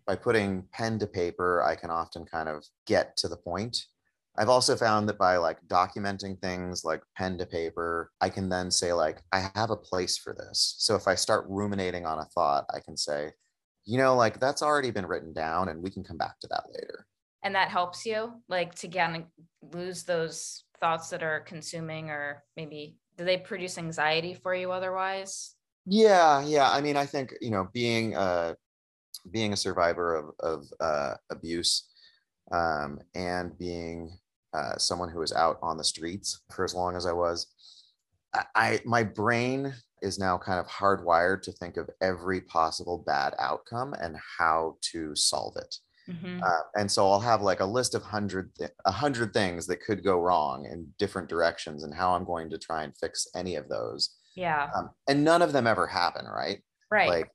by 0.06 0.16
putting 0.18 0.64
pen 0.74 1.00
to 1.00 1.08
paper 1.08 1.64
i 1.64 1.76
can 1.76 1.90
often 1.90 2.26
kind 2.26 2.50
of 2.50 2.66
get 2.86 3.16
to 3.18 3.28
the 3.28 3.38
point. 3.38 3.86
I've 4.40 4.50
also 4.50 4.76
found 4.76 5.10
that 5.10 5.18
by 5.18 5.38
like 5.38 5.58
documenting 5.68 6.40
things 6.40 6.84
like 6.84 7.02
pen 7.16 7.38
to 7.38 7.46
paper 7.46 8.12
i 8.22 8.30
can 8.30 8.50
then 8.50 8.70
say 8.70 8.94
like 8.94 9.22
i 9.32 9.50
have 9.56 9.70
a 9.70 9.78
place 9.78 10.18
for 10.18 10.34
this. 10.34 10.76
So 10.78 10.96
if 10.96 11.08
i 11.08 11.16
start 11.16 11.46
ruminating 11.48 12.06
on 12.06 12.20
a 12.20 12.26
thought 12.26 12.66
i 12.74 12.80
can 12.80 12.98
say 12.98 13.32
you 13.86 13.98
know 13.98 14.16
like 14.16 14.40
that's 14.40 14.62
already 14.62 14.92
been 14.92 15.06
written 15.06 15.34
down 15.34 15.70
and 15.70 15.82
we 15.82 15.90
can 15.90 16.04
come 16.04 16.18
back 16.18 16.40
to 16.42 16.48
that 16.48 16.66
later. 16.74 17.08
And 17.44 17.56
that 17.56 17.70
helps 17.70 18.06
you 18.06 18.34
like 18.50 18.76
to 18.76 18.88
of 19.16 19.24
lose 19.74 20.04
those 20.04 20.66
thoughts 20.82 21.10
that 21.10 21.24
are 21.24 21.40
consuming 21.42 22.10
or 22.10 22.44
maybe 22.56 22.98
do 23.18 23.24
they 23.24 23.38
produce 23.38 23.78
anxiety 23.78 24.34
for 24.34 24.54
you 24.54 24.72
otherwise 24.72 25.56
Yeah, 25.88 26.44
yeah. 26.46 26.70
I 26.72 26.82
mean, 26.82 26.98
I 26.98 27.06
think 27.06 27.34
you 27.42 27.50
know, 27.52 27.70
being 27.74 28.16
uh, 28.16 28.56
being 29.32 29.54
a 29.54 29.58
survivor 29.58 30.16
of 30.16 30.36
of 30.42 30.66
uh, 30.82 31.16
abuse, 31.32 31.90
um, 32.52 33.02
and 33.16 33.58
being 33.58 34.20
uh, 34.54 34.78
someone 34.78 35.10
who 35.10 35.20
was 35.20 35.34
out 35.34 35.60
on 35.64 35.78
the 35.78 35.86
streets 35.86 36.42
for 36.54 36.66
as 36.66 36.76
long 36.76 36.96
as 36.98 37.06
I 37.08 37.14
was, 37.14 37.48
I, 38.34 38.46
I 38.56 38.82
my 38.86 39.04
brain 39.04 39.76
is 40.04 40.20
now 40.20 40.38
kind 40.38 40.60
of 40.60 40.68
hardwired 40.68 41.42
to 41.44 41.52
think 41.54 41.78
of 41.78 41.90
every 42.02 42.42
possible 42.42 43.04
bad 43.08 43.36
outcome 43.40 43.94
and 43.96 44.18
how 44.40 44.78
to 44.94 45.16
solve 45.16 45.56
it. 45.58 45.76
Mhm. 46.08 46.48
Uh, 46.48 46.62
and 46.76 46.92
so 46.92 47.10
I'll 47.10 47.20
have 47.22 47.42
like 47.42 47.60
a 47.62 47.66
list 47.66 47.96
of 47.96 48.04
hundred 48.04 48.56
th- 48.56 48.72
a 48.86 48.92
hundred 48.92 49.34
things 49.34 49.68
that 49.68 49.82
could 49.82 50.04
go 50.04 50.20
wrong 50.22 50.66
in 50.66 50.94
different 51.00 51.30
directions, 51.30 51.84
and 51.84 51.94
how 51.96 52.14
I'm 52.16 52.26
going 52.26 52.50
to 52.52 52.58
try 52.60 52.84
and 52.84 52.98
fix 52.98 53.28
any 53.36 53.56
of 53.56 53.70
those. 53.70 54.17
Yeah. 54.38 54.70
Um, 54.76 54.92
and 55.10 55.24
none 55.24 55.42
of 55.42 55.52
them 55.52 55.68
ever 55.68 55.88
happen, 55.88 56.26
right? 56.26 56.62
right. 56.92 57.10
Like 57.10 57.32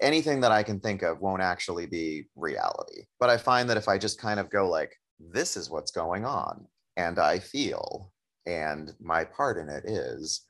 anything 0.00 0.40
that 0.40 0.52
i 0.52 0.62
can 0.62 0.80
think 0.80 1.02
of 1.02 1.20
won't 1.20 1.42
actually 1.42 1.86
be 1.86 2.24
reality. 2.34 3.04
But 3.18 3.30
i 3.30 3.36
find 3.36 3.68
that 3.68 3.76
if 3.76 3.88
i 3.88 3.98
just 3.98 4.20
kind 4.20 4.40
of 4.40 4.50
go 4.50 4.68
like 4.68 4.92
this 5.18 5.56
is 5.56 5.68
what's 5.70 5.90
going 5.90 6.24
on 6.24 6.66
and 6.96 7.18
i 7.18 7.38
feel 7.38 8.12
and 8.46 8.92
my 9.00 9.24
part 9.24 9.58
in 9.58 9.68
it 9.68 9.84
is 9.84 10.46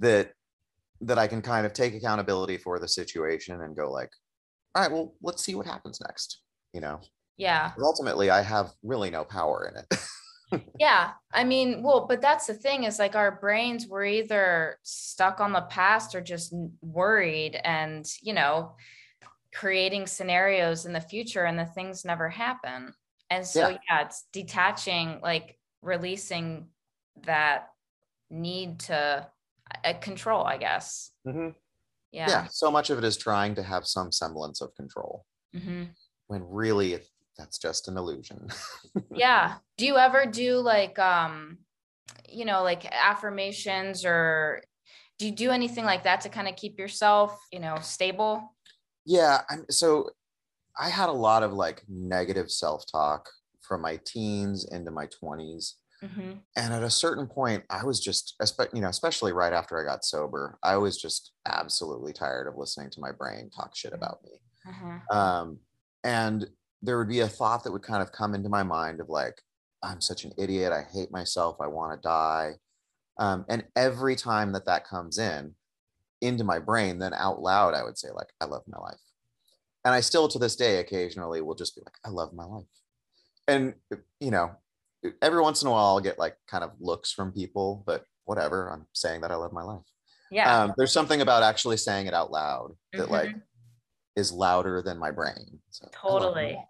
that 0.00 0.32
that 1.00 1.18
i 1.18 1.28
can 1.28 1.40
kind 1.40 1.64
of 1.66 1.72
take 1.72 1.94
accountability 1.94 2.56
for 2.58 2.80
the 2.80 2.88
situation 2.88 3.62
and 3.62 3.76
go 3.76 3.90
like 3.90 4.10
all 4.74 4.82
right 4.82 4.90
well 4.90 5.14
let's 5.22 5.42
see 5.44 5.54
what 5.54 5.66
happens 5.66 6.00
next 6.00 6.40
you 6.72 6.80
know? 6.80 7.00
Yeah. 7.36 7.70
'Cause 7.70 7.84
ultimately 7.84 8.30
i 8.30 8.42
have 8.42 8.72
really 8.82 9.10
no 9.10 9.24
power 9.24 9.70
in 9.70 9.76
it 9.76 9.86
yeah 10.78 11.12
i 11.32 11.44
mean 11.44 11.82
well 11.82 12.06
but 12.06 12.20
that's 12.20 12.46
the 12.46 12.54
thing 12.54 12.84
is 12.84 12.98
like 12.98 13.14
our 13.14 13.32
brains 13.40 13.86
were 13.86 14.04
either 14.04 14.78
stuck 14.82 15.40
on 15.40 15.52
the 15.52 15.60
past 15.62 16.14
or 16.14 16.20
just 16.20 16.52
worried 16.82 17.54
and 17.64 18.06
you 18.22 18.32
know 18.32 18.74
creating 19.52 20.06
scenarios 20.06 20.84
in 20.84 20.92
the 20.92 21.00
future 21.00 21.44
and 21.44 21.58
the 21.58 21.64
things 21.64 22.04
never 22.04 22.28
happen 22.28 22.92
and 23.30 23.46
so 23.46 23.68
Yeah. 23.68 23.78
yeah, 23.88 24.04
it's 24.06 24.24
detaching 24.32 25.20
like 25.22 25.58
releasing 25.82 26.68
that 27.22 27.68
need 28.30 28.80
to 28.80 29.26
uh, 29.84 29.92
control 30.00 30.44
i 30.44 30.56
guess 30.56 31.12
Mhm. 31.26 31.54
yeah, 32.10 32.28
yeah 32.28 32.46
so 32.50 32.70
much 32.70 32.90
of 32.90 32.98
it 32.98 33.04
is 33.04 33.16
trying 33.16 33.54
to 33.54 33.62
have 33.62 33.86
some 33.86 34.10
semblance 34.10 34.60
of 34.60 34.74
control 34.74 35.24
Mhm. 35.54 35.90
when 36.26 36.42
really 36.48 36.94
it, 36.94 37.06
that's 37.36 37.58
just 37.58 37.88
an 37.88 37.96
illusion 37.96 38.48
yeah 39.14 39.56
do 39.76 39.86
you 39.86 39.96
ever 39.96 40.26
do 40.26 40.58
like 40.58 40.98
um 40.98 41.58
you 42.28 42.44
know 42.44 42.62
like 42.62 42.84
affirmations 42.92 44.04
or 44.04 44.62
do 45.18 45.26
you 45.26 45.32
do 45.32 45.50
anything 45.50 45.84
like 45.84 46.04
that 46.04 46.20
to 46.22 46.28
kind 46.28 46.48
of 46.48 46.56
keep 46.56 46.78
yourself 46.78 47.40
you 47.52 47.60
know 47.60 47.76
stable 47.80 48.54
Yeah, 49.06 49.42
I'm 49.50 49.66
so 49.70 50.10
I 50.78 50.88
had 50.88 51.08
a 51.08 51.12
lot 51.12 51.42
of 51.42 51.52
like 51.52 51.84
negative 51.88 52.50
self-talk 52.50 53.28
from 53.60 53.82
my 53.82 54.00
teens 54.04 54.66
into 54.70 54.90
my 54.90 55.06
20s. 55.06 55.76
Mhm. 56.02 56.40
And 56.56 56.74
at 56.74 56.82
a 56.82 56.90
certain 56.90 57.26
point, 57.26 57.64
I 57.70 57.84
was 57.84 58.00
just 58.00 58.34
you 58.72 58.80
know, 58.80 58.88
especially 58.88 59.32
right 59.32 59.52
after 59.52 59.80
I 59.80 59.84
got 59.84 60.04
sober, 60.04 60.58
I 60.62 60.76
was 60.76 61.00
just 61.00 61.32
absolutely 61.46 62.12
tired 62.12 62.48
of 62.48 62.56
listening 62.56 62.90
to 62.90 63.00
my 63.00 63.12
brain 63.12 63.50
talk 63.50 63.76
shit 63.76 63.92
about 63.92 64.18
me. 64.24 64.40
Mhm. 64.66 65.14
Um, 65.14 65.58
and 66.02 66.48
there 66.84 66.98
would 66.98 67.08
be 67.08 67.20
a 67.20 67.28
thought 67.28 67.64
that 67.64 67.72
would 67.72 67.82
kind 67.82 68.02
of 68.02 68.12
come 68.12 68.34
into 68.34 68.48
my 68.48 68.62
mind 68.62 69.00
of 69.00 69.08
like, 69.08 69.40
I'm 69.82 70.00
such 70.00 70.24
an 70.24 70.32
idiot. 70.38 70.72
I 70.72 70.82
hate 70.82 71.10
myself. 71.10 71.56
I 71.60 71.66
want 71.66 71.92
to 72.00 72.06
die. 72.06 72.52
Um, 73.18 73.44
and 73.48 73.64
every 73.76 74.16
time 74.16 74.52
that 74.52 74.66
that 74.66 74.86
comes 74.86 75.18
in 75.18 75.54
into 76.20 76.44
my 76.44 76.58
brain, 76.58 76.98
then 76.98 77.14
out 77.14 77.40
loud, 77.40 77.74
I 77.74 77.82
would 77.84 77.98
say 77.98 78.08
like, 78.10 78.28
I 78.40 78.44
love 78.46 78.62
my 78.66 78.78
life. 78.78 79.00
And 79.84 79.94
I 79.94 80.00
still 80.00 80.28
to 80.28 80.38
this 80.38 80.56
day 80.56 80.78
occasionally 80.78 81.40
will 81.42 81.54
just 81.54 81.74
be 81.74 81.82
like, 81.84 81.98
I 82.04 82.08
love 82.08 82.32
my 82.32 82.44
life. 82.44 82.64
And 83.46 83.74
you 84.20 84.30
know, 84.30 84.52
every 85.20 85.42
once 85.42 85.60
in 85.62 85.68
a 85.68 85.70
while 85.70 85.84
I'll 85.84 86.00
get 86.00 86.18
like 86.18 86.36
kind 86.46 86.64
of 86.64 86.72
looks 86.80 87.12
from 87.12 87.32
people, 87.32 87.82
but 87.86 88.04
whatever. 88.24 88.70
I'm 88.70 88.86
saying 88.94 89.20
that 89.20 89.30
I 89.30 89.36
love 89.36 89.52
my 89.52 89.62
life. 89.62 89.84
yeah 90.30 90.64
Um, 90.64 90.74
there's 90.78 90.92
something 90.92 91.20
about 91.20 91.42
actually 91.42 91.76
saying 91.76 92.06
it 92.06 92.14
out 92.14 92.30
loud 92.30 92.74
that 92.94 93.10
like 93.10 93.28
Mhm. 93.30 93.42
is 94.16 94.32
louder 94.32 94.80
than 94.80 94.96
my 94.98 95.10
brain. 95.10 95.60
So 95.70 95.86
I 95.86 96.06
love 96.08 96.22
my 96.22 96.30
totally. 96.30 96.68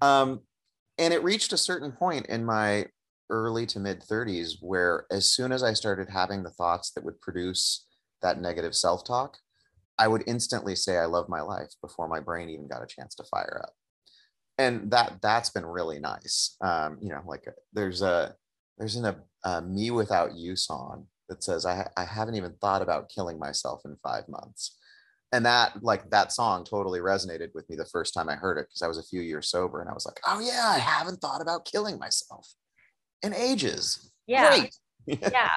Um, 0.00 0.40
and 0.98 1.12
it 1.12 1.22
reached 1.24 1.52
a 1.52 1.56
certain 1.56 1.92
point 1.92 2.26
in 2.26 2.44
my 2.44 2.86
early 3.30 3.66
to 3.66 3.80
mid 3.80 4.00
30s 4.00 4.56
where 4.60 5.06
as 5.10 5.28
soon 5.30 5.50
as 5.52 5.62
I 5.62 5.72
started 5.72 6.08
having 6.10 6.42
the 6.42 6.50
thoughts 6.50 6.90
that 6.92 7.04
would 7.04 7.20
produce 7.20 7.86
that 8.22 8.40
negative 8.40 8.74
self-talk, 8.74 9.38
I 9.98 10.08
would 10.08 10.24
instantly 10.26 10.76
say 10.76 10.98
I 10.98 11.06
love 11.06 11.28
my 11.28 11.40
life 11.40 11.70
before 11.80 12.08
my 12.08 12.20
brain 12.20 12.48
even 12.50 12.68
got 12.68 12.82
a 12.82 12.86
chance 12.86 13.14
to 13.16 13.24
fire 13.24 13.60
up. 13.64 13.72
and 14.58 14.90
that 14.90 15.18
that's 15.22 15.50
been 15.50 15.66
really 15.66 15.98
nice 15.98 16.56
um 16.60 16.98
you 17.00 17.08
know 17.08 17.22
like 17.26 17.44
there's 17.72 18.02
a 18.02 18.34
there's 18.78 18.96
an 18.96 19.04
a, 19.04 19.16
a 19.44 19.62
mewithoutYou 19.62 20.56
song 20.58 21.06
that 21.28 21.42
says 21.42 21.64
I, 21.66 21.88
I 21.96 22.04
haven't 22.04 22.34
even 22.36 22.54
thought 22.60 22.82
about 22.82 23.08
killing 23.08 23.38
myself 23.38 23.82
in 23.84 23.96
five 24.02 24.28
months 24.28 24.76
and 25.34 25.44
that 25.44 25.82
like 25.82 26.08
that 26.10 26.32
song 26.32 26.64
totally 26.64 27.00
resonated 27.00 27.48
with 27.54 27.68
me 27.68 27.76
the 27.76 27.84
first 27.86 28.14
time 28.14 28.28
i 28.28 28.34
heard 28.34 28.56
it 28.58 28.66
because 28.68 28.82
i 28.82 28.88
was 28.88 28.98
a 28.98 29.02
few 29.02 29.20
years 29.20 29.48
sober 29.48 29.80
and 29.80 29.90
i 29.90 29.92
was 29.92 30.06
like 30.06 30.20
oh 30.26 30.40
yeah 30.40 30.72
i 30.74 30.78
haven't 30.78 31.20
thought 31.20 31.42
about 31.42 31.64
killing 31.64 31.98
myself 31.98 32.54
in 33.24 33.34
ages. 33.34 34.10
Yeah. 34.26 34.66
Yeah. 35.06 35.50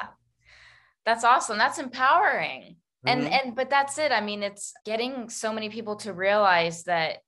That's 1.05 1.23
awesome. 1.23 1.57
That's 1.57 1.79
empowering. 1.79 2.75
And 3.05 3.21
mm-hmm. 3.21 3.33
and 3.47 3.55
but 3.55 3.69
that's 3.69 3.97
it. 3.97 4.11
I 4.11 4.19
mean 4.19 4.43
it's 4.43 4.73
getting 4.83 5.29
so 5.29 5.53
many 5.53 5.69
people 5.69 5.95
to 5.97 6.11
realize 6.11 6.83
that 6.83 7.19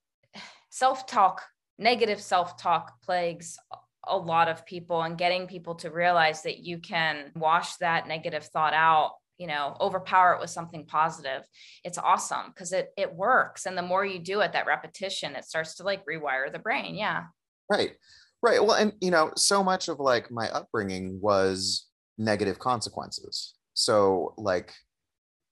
self-talk 0.69 1.41
negative 1.77 2.19
self-talk 2.19 3.01
plagues 3.03 3.57
a 4.05 4.17
lot 4.17 4.49
of 4.49 4.65
people 4.65 5.01
and 5.01 5.17
getting 5.17 5.47
people 5.47 5.75
to 5.75 5.91
realize 5.91 6.41
that 6.41 6.57
you 6.57 6.79
can 6.79 7.31
wash 7.35 7.77
that 7.77 8.05
negative 8.05 8.43
thought 8.43 8.73
out 8.73 9.13
you 9.39 9.47
know 9.47 9.75
overpower 9.81 10.33
it 10.33 10.39
with 10.39 10.49
something 10.49 10.85
positive 10.85 11.43
it's 11.83 11.97
awesome 11.97 12.47
because 12.47 12.71
it 12.71 12.89
it 12.97 13.13
works 13.15 13.65
and 13.65 13.75
the 13.77 13.81
more 13.81 14.05
you 14.05 14.19
do 14.19 14.41
it 14.41 14.53
that 14.53 14.67
repetition 14.67 15.35
it 15.35 15.45
starts 15.45 15.75
to 15.75 15.83
like 15.83 16.05
rewire 16.05 16.51
the 16.51 16.59
brain 16.59 16.95
yeah. 16.95 17.23
Right 17.71 17.93
right 18.41 18.63
well 18.63 18.75
and 18.75 18.93
you 19.01 19.11
know 19.11 19.31
so 19.35 19.63
much 19.63 19.87
of 19.87 19.99
like 19.99 20.31
my 20.31 20.49
upbringing 20.49 21.19
was 21.21 21.87
negative 22.17 22.59
consequences 22.59 23.55
so 23.73 24.33
like 24.37 24.73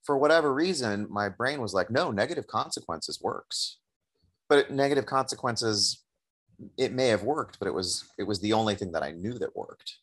for 0.03 0.17
whatever 0.17 0.53
reason 0.53 1.07
my 1.09 1.29
brain 1.29 1.61
was 1.61 1.73
like 1.73 1.89
no 1.89 2.11
negative 2.11 2.47
consequences 2.47 3.19
works. 3.21 3.79
But 4.49 4.71
negative 4.71 5.05
consequences 5.05 6.03
it 6.77 6.93
may 6.93 7.07
have 7.07 7.23
worked 7.23 7.59
but 7.59 7.67
it 7.67 7.73
was 7.73 8.05
it 8.17 8.23
was 8.23 8.39
the 8.39 8.53
only 8.53 8.73
thing 8.73 8.91
that 8.93 9.03
i 9.03 9.11
knew 9.11 9.33
that 9.33 9.55
worked 9.55 9.97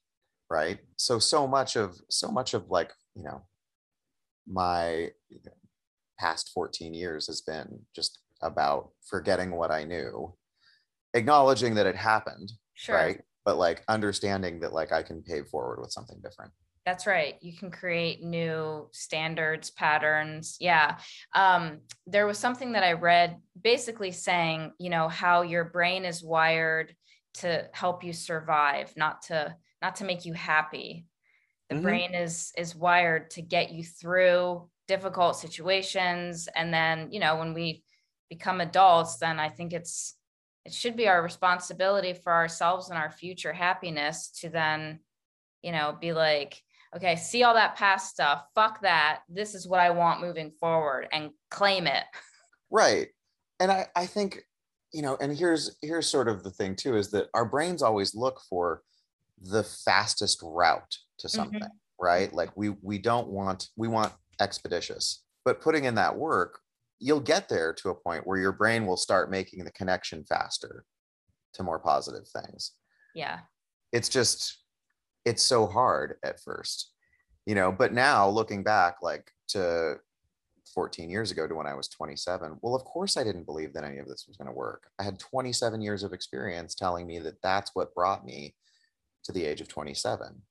right? 0.51 0.79
So 0.97 1.19
so 1.19 1.47
much 1.47 1.77
of 1.77 1.97
so 2.09 2.31
much 2.31 2.55
of 2.55 2.71
like 2.71 2.93
you 3.15 3.25
know 3.25 3.43
my 4.47 5.11
past 6.19 6.51
14 6.55 6.95
years 6.95 7.27
has 7.27 7.41
been 7.41 7.81
just 7.95 8.21
about 8.43 8.91
forgetting 9.07 9.53
what 9.53 9.71
I 9.71 9.85
knew, 9.85 10.35
acknowledging 11.15 11.75
that 11.75 11.87
it 11.87 11.97
happened, 11.97 12.53
sure. 12.75 12.95
right? 12.95 13.21
But 13.45 13.59
like 13.59 13.83
understanding 13.89 14.61
that 14.61 14.73
like 14.73 14.93
I 14.93 15.03
can 15.03 15.23
pay 15.23 15.43
forward 15.43 15.81
with 15.81 15.93
something 15.93 16.21
different. 16.23 16.53
That's 16.85 17.07
right. 17.07 17.37
You 17.41 17.57
can 17.57 17.71
create 17.71 18.23
new 18.23 18.89
standards, 18.93 19.71
patterns. 19.71 20.57
Yeah. 20.61 20.99
Um, 21.35 21.81
there 22.07 22.27
was 22.27 22.39
something 22.39 22.73
that 22.73 22.85
I 22.85 22.93
read 22.93 23.39
basically 23.63 24.11
saying, 24.13 24.73
you 24.79 24.91
know, 24.91 25.09
how 25.09 25.43
your 25.43 25.65
brain 25.65 26.05
is 26.05 26.23
wired 26.23 26.95
to 27.35 27.69
help 27.73 28.05
you 28.05 28.13
survive, 28.13 28.93
not 28.97 29.23
to 29.23 29.57
not 29.81 29.97
to 29.97 30.05
make 30.05 30.25
you 30.25 30.35
happy 30.35 31.07
the 31.75 31.81
mm-hmm. 31.81 31.89
brain 31.89 32.15
is 32.15 32.53
is 32.57 32.77
wired 32.77 33.31
to 33.31 33.43
get 33.43 33.73
you 33.73 33.83
through 33.83 34.69
difficult 34.87 35.37
situations. 35.37 36.49
And 36.55 36.73
then 36.73 37.09
you 37.11 37.21
know 37.21 37.37
when 37.37 37.55
we 37.55 37.83
become 38.31 38.61
adults 38.61 39.19
then 39.19 39.39
i 39.39 39.49
think 39.49 39.73
it's 39.73 40.17
it 40.65 40.73
should 40.73 40.97
be 40.97 41.09
our 41.09 41.23
responsibility 41.23 42.15
for 42.15 42.33
ourselves 42.33 42.89
and 42.89 42.99
our 42.99 43.11
future 43.11 43.53
happiness 43.53 44.31
to 44.41 44.49
then 44.49 44.99
you 45.63 45.73
know 45.73 45.97
be 46.01 46.13
like 46.13 46.63
okay 46.97 47.17
see 47.17 47.43
all 47.43 47.55
that 47.55 47.77
past 47.77 48.11
stuff. 48.11 48.45
Fuck 48.55 48.81
that. 48.83 49.21
This 49.29 49.55
is 49.55 49.69
what 49.69 49.81
i 49.81 49.91
want 49.91 50.21
moving 50.21 50.53
forward 50.59 51.09
and 51.13 51.31
claim 51.51 51.87
it. 51.87 52.05
Right. 52.71 53.09
And 53.61 53.71
i 53.71 53.87
i 53.95 54.07
think 54.07 54.41
you 54.93 55.03
know 55.03 55.17
and 55.21 55.37
here's 55.37 55.77
here's 55.83 56.09
sort 56.09 56.29
of 56.29 56.43
the 56.43 56.51
thing 56.51 56.77
too 56.77 56.97
is 56.97 57.11
that 57.11 57.29
our 57.35 57.45
brains 57.45 57.83
always 57.83 58.15
look 58.15 58.41
for 58.49 58.83
the 59.41 59.65
fastest 59.65 60.41
route 60.43 60.97
to 61.19 61.27
mm-hmm. 61.27 61.37
something 61.37 61.61
mm-hmm. 61.61 62.05
right 62.05 62.33
like 62.33 62.51
we 62.57 62.71
we 62.83 62.99
don't 62.99 63.29
want 63.29 63.69
we 63.77 63.89
want 63.89 64.13
expeditious 64.41 65.23
but 65.45 65.61
putting 65.61 65.85
in 65.85 65.95
that 65.95 66.17
work 66.17 66.59
you'll 67.01 67.21
get 67.21 67.49
there 67.49 67.73
to 67.73 67.91
a 67.91 67.95
point 67.95 68.27
where 68.27 68.39
your 68.39 68.53
brain 68.53 68.87
will 68.87 68.97
start 68.97 69.31
making 69.31 69.65
the 69.65 69.73
connection 69.73 70.25
faster 70.25 70.85
to 71.53 71.63
more 71.63 71.79
positive 71.79 72.27
things 72.29 72.73
yeah 73.15 73.41
it's 73.93 74.09
just 74.09 74.59
it's 75.25 75.43
so 75.43 75.67
hard 75.67 76.17
at 76.25 76.41
first 76.41 76.93
you 77.47 77.55
know 77.55 77.71
but 77.71 77.93
now 77.93 78.29
looking 78.29 78.63
back 78.63 78.97
like 79.03 79.31
to 79.49 79.97
14 80.75 81.09
years 81.09 81.31
ago 81.31 81.47
to 81.47 81.55
when 81.55 81.67
I 81.67 81.75
was 81.75 81.89
27. 81.89 82.59
Well, 82.61 82.75
of 82.75 82.85
course, 82.85 83.17
I 83.17 83.25
didn't 83.25 83.47
believe 83.47 83.73
that 83.75 83.85
any 83.85 83.99
of 83.99 84.09
this 84.09 84.25
was 84.27 84.37
going 84.37 84.49
to 84.49 84.53
work. 84.53 84.89
I 84.99 85.05
had 85.05 85.19
27 85.19 85.81
years 85.81 86.03
of 86.03 86.13
experience 86.13 86.75
telling 86.75 87.07
me 87.07 87.19
that 87.21 87.41
that's 87.43 87.71
what 87.75 87.95
brought 87.95 88.25
me 88.25 88.55
to 89.25 89.33
the 89.33 89.45
age 89.45 89.61
of 89.61 89.69
27 89.69 90.43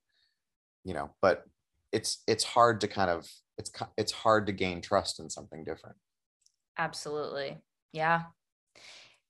you 0.83 0.93
know 0.93 1.11
but 1.21 1.45
it's 1.91 2.23
it's 2.27 2.43
hard 2.43 2.81
to 2.81 2.87
kind 2.87 3.09
of 3.09 3.25
it's 3.57 3.71
it's 3.97 4.11
hard 4.11 4.47
to 4.47 4.51
gain 4.51 4.81
trust 4.81 5.19
in 5.19 5.29
something 5.29 5.63
different. 5.63 5.95
Absolutely. 6.77 7.59
Yeah. 7.93 8.23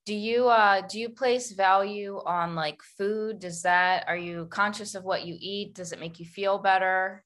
Do 0.06 0.16
you 0.16 0.48
uh 0.48 0.82
do 0.82 1.00
you 1.00 1.10
place 1.10 1.52
value 1.52 2.22
on 2.26 2.56
like 2.56 2.82
food? 2.98 3.40
Does 3.40 3.62
that 3.64 4.06
are 4.08 4.18
you 4.18 4.48
conscious 4.48 4.96
of 4.96 5.04
what 5.04 5.26
you 5.26 5.36
eat? 5.40 5.76
Does 5.76 5.92
it 5.92 6.00
make 6.00 6.20
you 6.20 6.26
feel 6.26 6.58
better? 6.58 7.24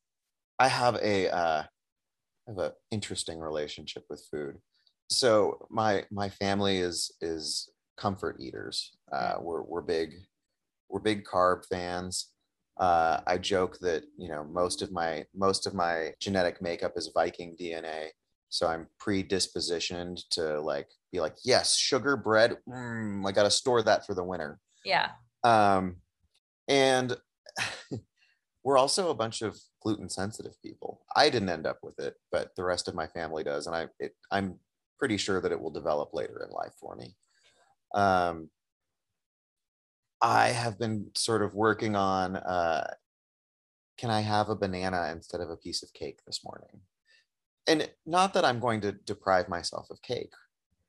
I 0.60 0.68
have 0.68 0.96
a 0.96 1.30
uh 1.30 1.64
I 1.64 2.52
have 2.52 2.58
an 2.58 2.72
interesting 2.92 3.40
relationship 3.40 4.06
with 4.10 4.26
food. 4.32 4.58
So 5.10 5.68
my 5.70 6.06
my 6.12 6.30
family 6.30 6.80
is 6.80 7.12
is 7.22 7.70
comfort 7.96 8.38
eaters. 8.40 8.92
Uh 9.12 9.36
we're 9.40 9.62
we're 9.62 9.82
big 9.82 10.14
we're 10.90 11.00
big 11.00 11.26
carb 11.26 11.66
fans. 11.66 12.32
Uh, 12.80 13.22
I 13.26 13.38
joke 13.38 13.80
that 13.80 14.04
you 14.18 14.30
know 14.30 14.44
most 14.44 14.82
of 14.82 14.92
my 14.92 15.26
most 15.36 15.66
of 15.66 15.74
my 15.74 16.14
genetic 16.20 16.62
makeup 16.62 16.94
is 16.96 17.12
Viking 17.14 17.56
DNA, 17.60 18.10
so 18.50 18.68
I'm 18.68 18.88
predispositioned 19.02 20.22
to 20.32 20.62
like 20.62 20.88
be 21.12 21.20
like, 21.20 21.36
yes, 21.44 21.76
sugar 21.78 22.16
bread. 22.16 22.58
Mm, 22.68 23.28
I 23.28 23.32
got 23.32 23.44
to 23.44 23.52
store 23.52 23.82
that 23.84 24.06
for 24.06 24.14
the 24.14 24.24
winter. 24.24 24.60
Yeah. 24.86 25.10
Um, 25.44 25.98
and 26.68 27.18
we're 28.64 28.78
also 28.78 29.10
a 29.10 29.16
bunch 29.16 29.42
of 29.42 29.58
gluten 29.82 30.10
sensitive 30.10 30.54
people. 30.62 31.02
I 31.16 31.30
didn't 31.30 31.50
end 31.50 31.66
up 31.66 31.80
with 31.82 32.00
it, 32.00 32.16
but 32.32 32.52
the 32.56 32.64
rest 32.64 32.88
of 32.88 32.96
my 32.96 33.08
family 33.08 33.44
does, 33.44 33.68
and 33.68 33.76
I 33.76 33.88
it, 34.00 34.14
I'm 34.32 34.60
pretty 35.00 35.18
sure 35.18 35.42
that 35.42 35.52
it 35.52 35.60
will 35.60 35.72
develop 35.72 36.14
later 36.14 36.46
in 36.48 36.52
life 36.52 36.74
for 36.80 36.96
me. 36.96 37.16
Um, 37.94 38.50
I 40.22 40.50
have 40.50 40.80
been 40.80 41.12
sort 41.16 41.42
of 41.42 41.54
working 41.54 41.96
on 41.96 42.36
uh, 42.38 42.94
can 43.98 44.10
I 44.10 44.22
have 44.22 44.50
a 44.50 44.56
banana 44.56 45.10
instead 45.12 45.42
of 45.42 45.50
a 45.50 45.58
piece 45.58 45.84
of 45.84 45.94
cake 45.94 46.20
this 46.26 46.44
morning? 46.44 46.82
And 47.68 47.90
not 48.06 48.34
that 48.34 48.46
I'm 48.46 48.60
going 48.60 48.82
to 48.82 48.92
deprive 48.92 49.50
myself 49.50 49.90
of 49.90 50.02
cake, 50.02 50.34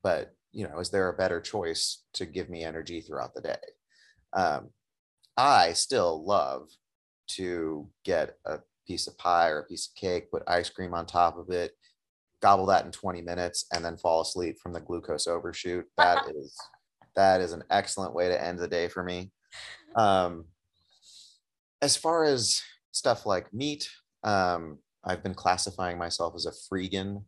but 0.02 0.34
you 0.52 0.66
know, 0.66 0.78
is 0.78 0.90
there 0.90 1.08
a 1.08 1.16
better 1.16 1.40
choice 1.40 2.04
to 2.14 2.26
give 2.26 2.48
me 2.48 2.64
energy 2.64 3.00
throughout 3.00 3.34
the 3.34 3.40
day? 3.40 3.56
Um, 4.32 4.70
I 5.36 5.72
still 5.72 6.24
love 6.24 6.68
to 7.28 7.88
get 8.04 8.36
a 8.44 8.58
piece 8.86 9.06
of 9.06 9.18
pie 9.18 9.48
or 9.48 9.60
a 9.60 9.66
piece 9.66 9.88
of 9.88 9.94
cake, 9.94 10.30
put 10.30 10.42
ice 10.46 10.70
cream 10.70 10.94
on 10.94 11.06
top 11.06 11.38
of 11.38 11.50
it, 11.50 11.72
gobble 12.40 12.66
that 12.66 12.84
in 12.84 12.92
20 12.92 13.22
minutes, 13.22 13.66
and 13.72 13.84
then 13.84 13.96
fall 13.96 14.22
asleep 14.22 14.58
from 14.62 14.72
the 14.72 14.80
glucose 14.80 15.26
overshoot. 15.26 15.86
That 15.96 16.24
is 16.34 16.56
that 17.16 17.40
is 17.40 17.52
an 17.52 17.64
excellent 17.70 18.14
way 18.14 18.28
to 18.28 18.42
end 18.42 18.58
the 18.58 18.68
day 18.68 18.88
for 18.88 19.02
me. 19.02 19.32
Um, 19.96 20.46
as 21.80 21.96
far 21.96 22.24
as 22.24 22.62
stuff 22.92 23.26
like 23.26 23.52
meat, 23.52 23.88
um, 24.24 24.78
I've 25.04 25.22
been 25.22 25.34
classifying 25.34 25.98
myself 25.98 26.34
as 26.34 26.46
a 26.46 26.52
freegan 26.52 27.22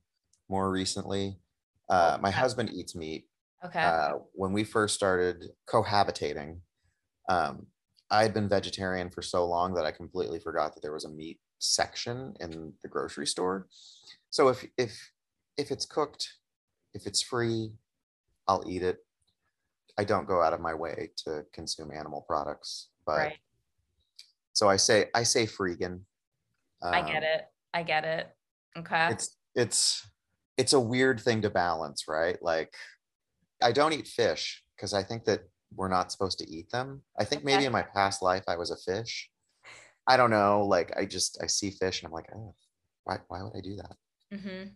more 0.49 0.71
recently. 0.71 1.39
Uh, 1.89 2.19
my 2.21 2.31
husband 2.31 2.71
eats 2.73 2.95
meat. 2.95 3.27
Okay. 3.65 3.81
Uh, 3.81 4.19
when 4.33 4.53
we 4.53 4.65
first 4.65 4.95
started 4.95 5.51
cohabitating, 5.69 6.61
um, 7.29 7.67
I 8.11 8.23
had 8.23 8.35
been 8.35 8.49
vegetarian 8.49 9.11
for 9.11 9.23
so 9.23 9.47
long 9.47 9.75
that 9.75 9.85
I 9.85 9.93
completely 9.93 10.41
forgot 10.41 10.75
that 10.75 10.83
there 10.83 10.93
was 10.93 11.05
a 11.05 11.11
meat 11.11 11.39
section 11.59 12.35
in 12.41 12.73
the 12.83 12.89
grocery 12.89 13.27
store. 13.27 13.69
So 14.31 14.49
if 14.49 14.67
if 14.77 15.11
if 15.57 15.71
it's 15.71 15.87
cooked, 15.87 16.35
if 16.95 17.07
it's 17.07 17.23
free, 17.23 17.73
I'll 18.49 18.65
eat 18.69 18.83
it. 18.83 18.99
I 20.01 20.05
don't 20.05 20.27
go 20.27 20.41
out 20.41 20.55
of 20.55 20.61
my 20.63 20.73
way 20.73 21.11
to 21.27 21.45
consume 21.53 21.91
animal 21.93 22.25
products, 22.27 22.89
but 23.05 23.19
right. 23.19 23.37
so 24.55 24.67
I 24.67 24.77
say 24.77 25.09
I 25.15 25.25
say 25.25 25.45
freegan. 25.45 26.01
Um, 26.81 26.95
I 26.95 27.03
get 27.03 27.19
um, 27.19 27.23
it. 27.25 27.43
I 27.75 27.83
get 27.83 28.05
it. 28.07 28.29
Okay. 28.79 29.09
It's 29.11 29.37
it's 29.55 30.09
it's 30.57 30.73
a 30.73 30.81
weird 30.81 31.21
thing 31.21 31.43
to 31.43 31.51
balance, 31.51 32.05
right? 32.09 32.39
Like 32.41 32.73
I 33.63 33.73
don't 33.73 33.93
eat 33.93 34.09
fish 34.09 34.63
because 34.75 34.95
I 34.95 35.03
think 35.03 35.27
that 35.27 35.41
we're 35.77 35.89
not 35.89 36.11
supposed 36.11 36.39
to 36.39 36.51
eat 36.51 36.71
them. 36.71 37.03
I 37.19 37.25
think 37.25 37.43
okay. 37.43 37.53
maybe 37.53 37.67
in 37.67 37.73
my 37.73 37.83
past 37.83 38.23
life 38.23 38.45
I 38.49 38.57
was 38.57 38.71
a 38.71 38.79
fish. 38.79 39.29
I 40.07 40.17
don't 40.17 40.31
know. 40.31 40.65
Like 40.67 40.97
I 40.97 41.05
just 41.05 41.39
I 41.43 41.47
see 41.47 41.73
fish 41.73 42.01
and 42.01 42.07
I'm 42.07 42.15
like, 42.15 42.31
oh, 42.35 42.55
why 43.05 43.19
why 43.29 43.43
would 43.43 43.55
I 43.55 43.61
do 43.61 43.77
that? 43.77 43.97
Mm-hmm. 44.33 44.69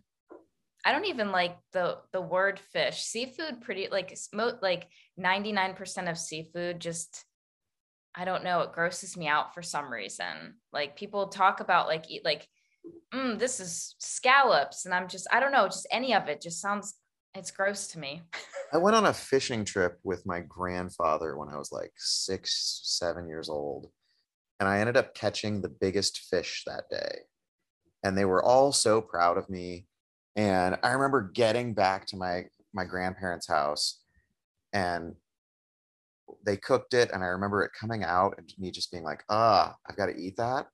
I 0.85 0.91
don't 0.91 1.05
even 1.05 1.31
like 1.31 1.57
the 1.73 1.97
the 2.13 2.21
word 2.21 2.59
fish. 2.59 3.01
Seafood 3.01 3.61
pretty 3.61 3.87
like 3.91 4.15
like 4.61 4.87
99% 5.19 6.09
of 6.09 6.17
seafood 6.17 6.79
just 6.79 7.25
I 8.13 8.23
don't 8.23 8.43
know, 8.43 8.61
it 8.61 8.71
grosses 8.71 9.17
me 9.17 9.27
out 9.27 9.53
for 9.53 9.61
some 9.63 9.91
reason. 9.91 10.55
Like 10.71 10.95
people 10.95 11.27
talk 11.27 11.59
about 11.59 11.87
like 11.87 12.09
eat 12.09 12.23
like 12.23 12.47
mm, 13.11 13.39
this 13.39 13.59
is 13.59 13.95
scallops 13.97 14.85
and 14.85 14.93
I'm 14.93 15.07
just 15.07 15.27
I 15.31 15.39
don't 15.39 15.51
know, 15.51 15.65
just 15.65 15.87
any 15.91 16.13
of 16.13 16.27
it 16.27 16.39
just 16.39 16.61
sounds 16.61 16.93
it's 17.33 17.51
gross 17.51 17.87
to 17.87 17.99
me. 17.99 18.21
I 18.73 18.77
went 18.77 18.95
on 18.95 19.07
a 19.07 19.13
fishing 19.13 19.65
trip 19.65 19.99
with 20.03 20.25
my 20.25 20.39
grandfather 20.41 21.35
when 21.35 21.49
I 21.49 21.57
was 21.57 21.71
like 21.71 21.93
6 21.97 22.81
7 22.83 23.27
years 23.27 23.49
old 23.49 23.89
and 24.59 24.69
I 24.69 24.79
ended 24.79 24.97
up 24.97 25.15
catching 25.15 25.61
the 25.61 25.69
biggest 25.69 26.19
fish 26.29 26.63
that 26.67 26.83
day. 26.91 27.21
And 28.03 28.15
they 28.15 28.25
were 28.25 28.43
all 28.43 28.71
so 28.71 29.01
proud 29.01 29.39
of 29.39 29.49
me 29.49 29.87
and 30.35 30.77
I 30.83 30.91
remember 30.91 31.31
getting 31.33 31.73
back 31.73 32.05
to 32.07 32.17
my 32.17 32.45
my 32.73 32.83
grandparents' 32.85 33.47
house 33.47 34.01
and 34.73 35.15
they 36.45 36.57
cooked 36.57 36.93
it 36.93 37.11
and 37.13 37.23
I 37.23 37.27
remember 37.27 37.63
it 37.63 37.71
coming 37.79 38.03
out 38.03 38.35
and 38.37 38.51
me 38.57 38.71
just 38.71 38.91
being 38.91 39.03
like, 39.03 39.23
ah, 39.29 39.75
I've 39.87 39.95
got 39.95 40.07
to 40.07 40.15
eat 40.17 40.37
that. 40.37 40.67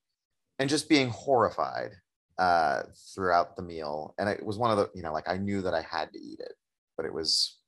And 0.59 0.69
just 0.69 0.89
being 0.89 1.09
horrified 1.09 1.91
uh, 2.37 2.83
throughout 3.13 3.55
the 3.55 3.61
meal. 3.61 4.15
And 4.17 4.27
it 4.29 4.43
was 4.45 4.57
one 4.57 4.71
of 4.71 4.77
the, 4.77 4.89
you 4.95 5.01
know, 5.03 5.13
like 5.13 5.29
I 5.29 5.37
knew 5.37 5.61
that 5.61 5.73
I 5.73 5.81
had 5.81 6.11
to 6.13 6.19
eat 6.19 6.39
it, 6.39 6.53
but 6.97 7.05
it 7.05 7.13
was, 7.13 7.59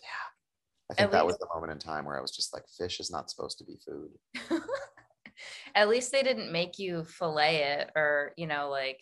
yeah. 0.00 0.90
I 0.90 0.94
think 0.94 1.06
At 1.06 1.12
that 1.12 1.26
least- 1.26 1.38
was 1.40 1.48
the 1.48 1.54
moment 1.54 1.72
in 1.72 1.78
time 1.78 2.04
where 2.04 2.16
I 2.18 2.20
was 2.20 2.30
just 2.30 2.52
like, 2.52 2.64
fish 2.78 3.00
is 3.00 3.10
not 3.10 3.30
supposed 3.30 3.58
to 3.58 3.64
be 3.64 3.76
food. 3.84 4.10
At 5.74 5.88
least 5.88 6.12
they 6.12 6.22
didn't 6.22 6.52
make 6.52 6.78
you 6.78 7.04
fillet 7.04 7.56
it 7.62 7.90
or, 7.96 8.32
you 8.36 8.46
know, 8.46 8.68
like 8.68 9.00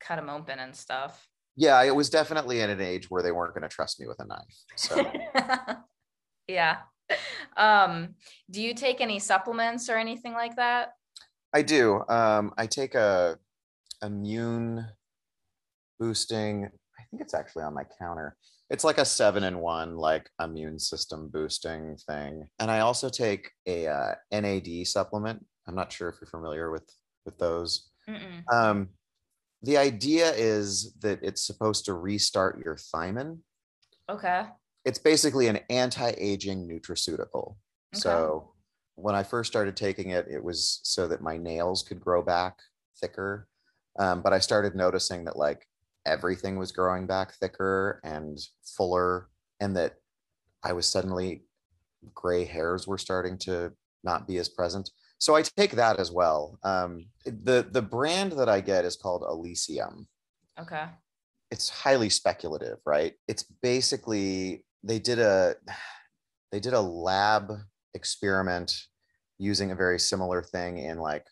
cut 0.00 0.16
them 0.16 0.28
open 0.30 0.58
and 0.58 0.74
stuff 0.74 1.28
yeah, 1.60 1.82
it 1.82 1.94
was 1.94 2.08
definitely 2.08 2.62
at 2.62 2.70
an 2.70 2.80
age 2.80 3.10
where 3.10 3.22
they 3.22 3.32
weren't 3.32 3.52
going 3.52 3.68
to 3.68 3.68
trust 3.68 4.00
me 4.00 4.06
with 4.06 4.18
a 4.18 4.24
knife. 4.24 4.64
So 4.76 5.12
yeah. 6.48 6.78
Um, 7.58 8.14
do 8.50 8.62
you 8.62 8.72
take 8.72 9.02
any 9.02 9.18
supplements 9.18 9.90
or 9.90 9.98
anything 9.98 10.32
like 10.32 10.56
that? 10.56 10.92
I 11.52 11.60
do. 11.60 12.02
Um, 12.08 12.54
I 12.56 12.66
take 12.66 12.94
a 12.94 13.36
immune 14.02 14.86
boosting. 15.98 16.64
I 16.98 17.02
think 17.10 17.20
it's 17.20 17.34
actually 17.34 17.64
on 17.64 17.74
my 17.74 17.84
counter. 18.00 18.36
It's 18.70 18.84
like 18.84 18.96
a 18.96 19.04
seven 19.04 19.44
in 19.44 19.58
one, 19.58 19.98
like 19.98 20.30
immune 20.42 20.78
system 20.78 21.28
boosting 21.28 21.98
thing. 22.08 22.48
And 22.58 22.70
I 22.70 22.80
also 22.80 23.10
take 23.10 23.50
a 23.66 23.86
uh, 23.86 24.14
NAD 24.32 24.86
supplement. 24.86 25.44
I'm 25.68 25.74
not 25.74 25.92
sure 25.92 26.08
if 26.08 26.14
you're 26.22 26.30
familiar 26.30 26.70
with 26.70 26.88
with 27.26 27.36
those. 27.36 27.90
Um, 28.50 28.88
the 29.62 29.76
idea 29.76 30.32
is 30.32 30.94
that 31.00 31.20
it's 31.22 31.42
supposed 31.42 31.84
to 31.86 31.94
restart 31.94 32.62
your 32.64 32.76
thymin. 32.76 33.38
Okay. 34.08 34.46
It's 34.84 34.98
basically 34.98 35.48
an 35.48 35.60
anti-aging 35.68 36.66
nutraceutical. 36.66 37.56
Okay. 37.94 38.00
So 38.00 38.52
when 38.94 39.14
I 39.14 39.22
first 39.22 39.50
started 39.50 39.76
taking 39.76 40.10
it, 40.10 40.26
it 40.30 40.42
was 40.42 40.80
so 40.82 41.06
that 41.08 41.20
my 41.20 41.36
nails 41.36 41.82
could 41.82 42.00
grow 42.00 42.22
back 42.22 42.58
thicker. 42.98 43.46
Um, 43.98 44.22
but 44.22 44.32
I 44.32 44.38
started 44.38 44.74
noticing 44.74 45.24
that 45.24 45.36
like 45.36 45.66
everything 46.06 46.56
was 46.56 46.72
growing 46.72 47.06
back 47.06 47.34
thicker 47.34 48.00
and 48.02 48.38
fuller, 48.64 49.28
and 49.60 49.76
that 49.76 49.96
I 50.64 50.72
was 50.72 50.86
suddenly 50.86 51.44
gray 52.14 52.44
hairs 52.44 52.86
were 52.86 52.98
starting 52.98 53.36
to 53.38 53.72
not 54.02 54.26
be 54.26 54.38
as 54.38 54.48
present 54.48 54.90
so 55.20 55.36
I 55.36 55.42
take 55.42 55.72
that 55.72 56.00
as 56.00 56.10
well. 56.10 56.58
Um, 56.64 57.06
the 57.26 57.68
the 57.70 57.82
brand 57.82 58.32
that 58.32 58.48
I 58.48 58.60
get 58.60 58.86
is 58.86 58.96
called 58.96 59.22
Elysium. 59.28 60.08
Okay. 60.58 60.86
It's 61.50 61.68
highly 61.68 62.08
speculative, 62.08 62.78
right? 62.86 63.12
It's 63.28 63.44
basically 63.62 64.64
they 64.82 64.98
did 64.98 65.18
a 65.18 65.56
they 66.50 66.58
did 66.58 66.72
a 66.72 66.80
lab 66.80 67.52
experiment 67.94 68.72
using 69.38 69.70
a 69.70 69.76
very 69.76 69.98
similar 69.98 70.42
thing 70.42 70.78
in 70.78 70.98
like 70.98 71.26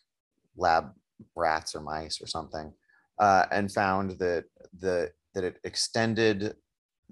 lab 0.55 0.91
rats 1.35 1.73
or 1.75 1.81
mice 1.81 2.21
or 2.21 2.27
something, 2.27 2.71
uh, 3.19 3.45
and 3.51 3.71
found 3.71 4.11
that 4.19 4.45
the 4.79 5.11
that 5.33 5.43
it 5.43 5.57
extended 5.63 6.53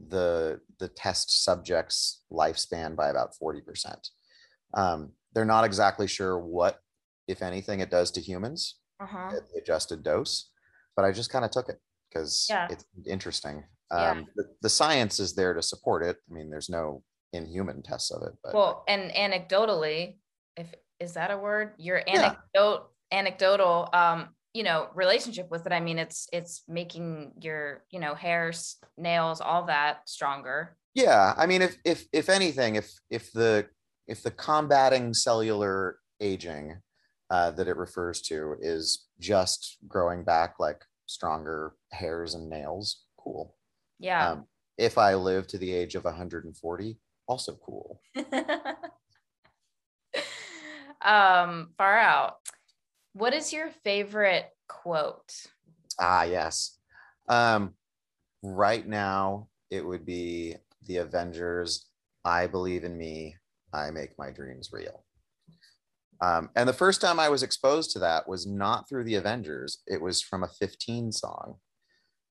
the 0.10 0.60
the 0.80 0.90
test 0.90 1.44
subject's 1.44 2.22
lifespan 2.32 2.96
by 2.96 3.10
about 3.10 3.34
40%. 3.42 3.64
Um, 4.76 5.14
they're 5.38 5.46
not 5.46 5.66
exactly 5.66 6.08
sure 6.08 6.40
what, 6.40 6.80
if 7.28 7.44
anything, 7.44 7.80
it 7.80 7.92
does 7.92 8.10
to 8.10 8.20
humans 8.20 8.80
uh-huh. 9.00 9.34
at 9.38 9.48
the 9.50 9.62
adjusted 9.62 10.02
dose, 10.02 10.50
but 10.96 11.06
I 11.06 11.12
just 11.12 11.32
kind 11.32 11.46
of 11.46 11.52
took 11.52 11.70
it 11.70 11.80
because 12.10 12.48
yeah. 12.50 12.68
it's 12.72 12.84
interesting. 13.06 13.64
Um, 13.92 14.18
yeah. 14.18 14.24
the, 14.36 14.44
the, 14.64 14.70
science 14.70 15.20
is 15.20 15.36
there 15.36 15.54
to 15.54 15.62
support 15.62 16.04
it. 16.04 16.18
I 16.28 16.34
mean, 16.34 16.50
there's 16.50 16.72
no 16.72 17.04
inhuman 17.34 17.84
tests 17.84 18.10
of 18.10 18.24
it. 18.24 18.34
But 18.44 18.56
well, 18.56 18.84
and 18.88 19.12
anecdotally, 19.12 20.16
if 20.56 20.74
is 21.00 21.14
that 21.14 21.30
a 21.30 21.38
word? 21.38 21.74
Your 21.78 22.02
anecdote 22.08 22.90
yeah. 23.12 23.20
anecdotal 23.20 23.90
um, 23.94 24.30
you 24.56 24.64
know, 24.64 24.88
relationship 24.96 25.52
with 25.52 25.68
it. 25.68 25.72
I 25.72 25.80
mean, 25.80 26.00
it's 26.00 26.28
it's 26.34 26.64
making 26.68 27.34
your, 27.40 27.84
you 27.92 28.00
know, 28.00 28.16
hairs, 28.16 28.78
nails, 28.98 29.40
all 29.40 29.68
that 29.68 30.10
stronger. 30.10 30.76
Yeah. 30.96 31.36
I 31.38 31.46
mean, 31.46 31.62
if 31.62 31.78
if 31.86 32.08
if 32.12 32.28
anything, 32.28 32.76
if 32.76 32.92
if 33.12 33.32
the 33.34 33.68
if 34.08 34.24
the 34.24 34.32
combating 34.32 35.14
cellular 35.14 36.00
aging 36.20 36.78
uh, 37.30 37.52
that 37.52 37.68
it 37.68 37.78
refers 37.78 38.22
to 38.22 38.56
is 38.62 39.08
just 39.20 39.78
growing 39.88 40.24
back 40.24 40.56
like 40.60 40.84
stronger 41.06 41.74
hairs 41.92 42.34
and 42.36 42.50
nails, 42.50 43.04
cool. 43.18 43.56
Yeah. 44.00 44.32
Um, 44.32 44.46
if 44.78 44.98
I 44.98 45.16
live 45.16 45.48
to 45.48 45.58
the 45.58 45.74
age 45.74 45.96
of 45.96 46.06
140, 46.06 46.98
also 47.28 47.58
cool. 47.66 48.02
um, 51.02 51.70
far 51.78 51.98
out. 51.98 52.36
What 53.14 53.34
is 53.34 53.52
your 53.52 53.70
favorite 53.84 54.50
quote? 54.68 55.34
Ah, 56.00 56.24
yes. 56.24 56.78
Um, 57.28 57.74
right 58.44 58.88
now, 58.88 59.48
it 59.72 59.86
would 59.86 60.06
be 60.06 60.56
the 60.86 60.98
Avengers. 60.98 61.88
I 62.24 62.48
believe 62.48 62.84
in 62.84 62.98
me. 62.98 63.36
I 63.74 63.92
make 63.92 64.18
my 64.18 64.32
dreams 64.32 64.70
real. 64.72 65.04
Um, 66.22 66.50
and 66.56 66.68
the 66.68 66.74
first 66.74 67.00
time 67.02 67.20
I 67.20 67.30
was 67.30 67.44
exposed 67.44 67.92
to 67.92 68.00
that 68.00 68.28
was 68.28 68.48
not 68.48 68.90
through 68.90 69.04
the 69.04 69.16
Avengers, 69.16 69.80
it 69.86 70.02
was 70.02 70.22
from 70.22 70.44
a 70.44 70.48
15 70.48 71.12
song. 71.12 71.56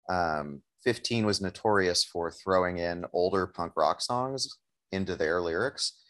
Um, 0.09 0.63
15 0.85 1.27
was 1.27 1.41
notorious 1.41 2.05
for 2.05 2.31
throwing 2.31 2.79
in 2.79 3.05
older 3.13 3.47
punk 3.47 3.73
rock 3.77 4.01
songs 4.01 4.59
into 4.93 5.17
their 5.17 5.41
lyrics. 5.41 6.01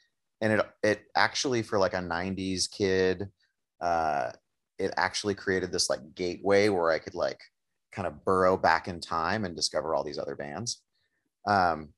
And 0.41 0.55
it, 0.55 0.67
it 0.83 1.03
actually, 1.15 1.63
for 1.63 1.79
like 1.79 1.95
a 1.95 1.99
90s 1.99 2.71
kid, 2.71 3.29
uh, 3.81 4.33
it 4.79 4.93
actually 4.97 5.35
created 5.35 5.73
this 5.73 5.89
like 5.89 6.15
gateway 6.15 6.69
where 6.69 6.91
I 6.91 6.99
could 6.99 7.15
like 7.15 7.41
kind 7.93 8.07
of 8.07 8.25
burrow 8.25 8.57
back 8.57 8.89
in 8.89 9.01
time 9.01 9.45
and 9.45 9.57
discover 9.57 9.95
all 9.95 10.05
these 10.05 10.19
other 10.19 10.37
bands. 10.37 10.83
Um, 11.47 11.91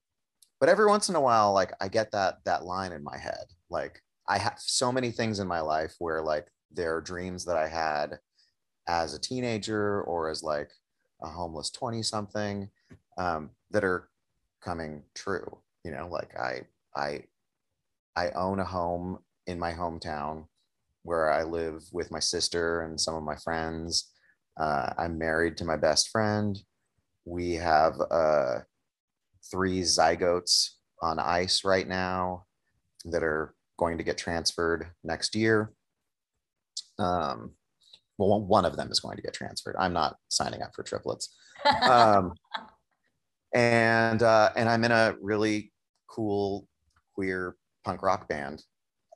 but 0.60 0.68
every 0.68 0.86
once 0.86 1.08
in 1.08 1.14
a 1.14 1.20
while 1.20 1.52
like 1.52 1.72
i 1.80 1.88
get 1.88 2.10
that 2.12 2.38
that 2.44 2.64
line 2.64 2.92
in 2.92 3.02
my 3.02 3.18
head. 3.18 3.46
Like 3.70 4.02
i 4.28 4.38
have 4.38 4.58
so 4.58 4.92
many 4.92 5.10
things 5.10 5.38
in 5.40 5.46
my 5.48 5.60
life 5.60 5.94
where 5.98 6.22
like 6.22 6.48
there 6.70 6.96
are 6.96 7.00
dreams 7.00 7.44
that 7.46 7.56
i 7.56 7.68
had 7.68 8.18
as 8.88 9.14
a 9.14 9.20
teenager 9.20 10.02
or 10.02 10.30
as 10.30 10.42
like 10.42 10.70
a 11.22 11.28
homeless 11.28 11.70
20 11.70 12.02
something 12.02 12.70
um, 13.18 13.50
that 13.70 13.84
are 13.84 14.08
coming 14.62 15.02
true 15.14 15.58
you 15.84 15.90
know? 15.90 16.08
Like 16.08 16.36
i 16.38 16.62
i 16.96 17.22
i 18.16 18.30
own 18.30 18.60
a 18.60 18.64
home 18.64 19.18
in 19.46 19.58
my 19.58 19.72
hometown 19.72 20.46
where 21.02 21.30
i 21.32 21.42
live 21.42 21.82
with 21.92 22.10
my 22.10 22.18
sister 22.18 22.82
and 22.82 23.00
some 23.00 23.14
of 23.14 23.22
my 23.22 23.36
friends. 23.36 24.10
Uh, 24.58 24.92
i'm 24.98 25.16
married 25.16 25.56
to 25.56 25.64
my 25.64 25.76
best 25.76 26.08
friend. 26.08 26.58
We 27.24 27.54
have 27.54 28.00
a 28.00 28.66
three 29.50 29.82
zygotes 29.82 30.70
on 31.02 31.18
ice 31.18 31.64
right 31.64 31.86
now 31.86 32.44
that 33.04 33.22
are 33.22 33.54
going 33.78 33.98
to 33.98 34.04
get 34.04 34.18
transferred 34.18 34.90
next 35.04 35.34
year. 35.34 35.72
Um, 36.98 37.52
well, 38.18 38.40
one 38.40 38.64
of 38.64 38.76
them 38.76 38.90
is 38.90 39.00
going 39.00 39.16
to 39.16 39.22
get 39.22 39.34
transferred. 39.34 39.76
I'm 39.78 39.92
not 39.92 40.16
signing 40.28 40.62
up 40.62 40.72
for 40.74 40.82
triplets. 40.82 41.34
Um, 41.82 42.32
and 43.54 44.22
uh, 44.22 44.50
and 44.56 44.68
I'm 44.68 44.84
in 44.84 44.90
a 44.90 45.14
really 45.20 45.72
cool 46.08 46.66
queer 47.14 47.56
punk 47.84 48.02
rock 48.02 48.28
band 48.28 48.62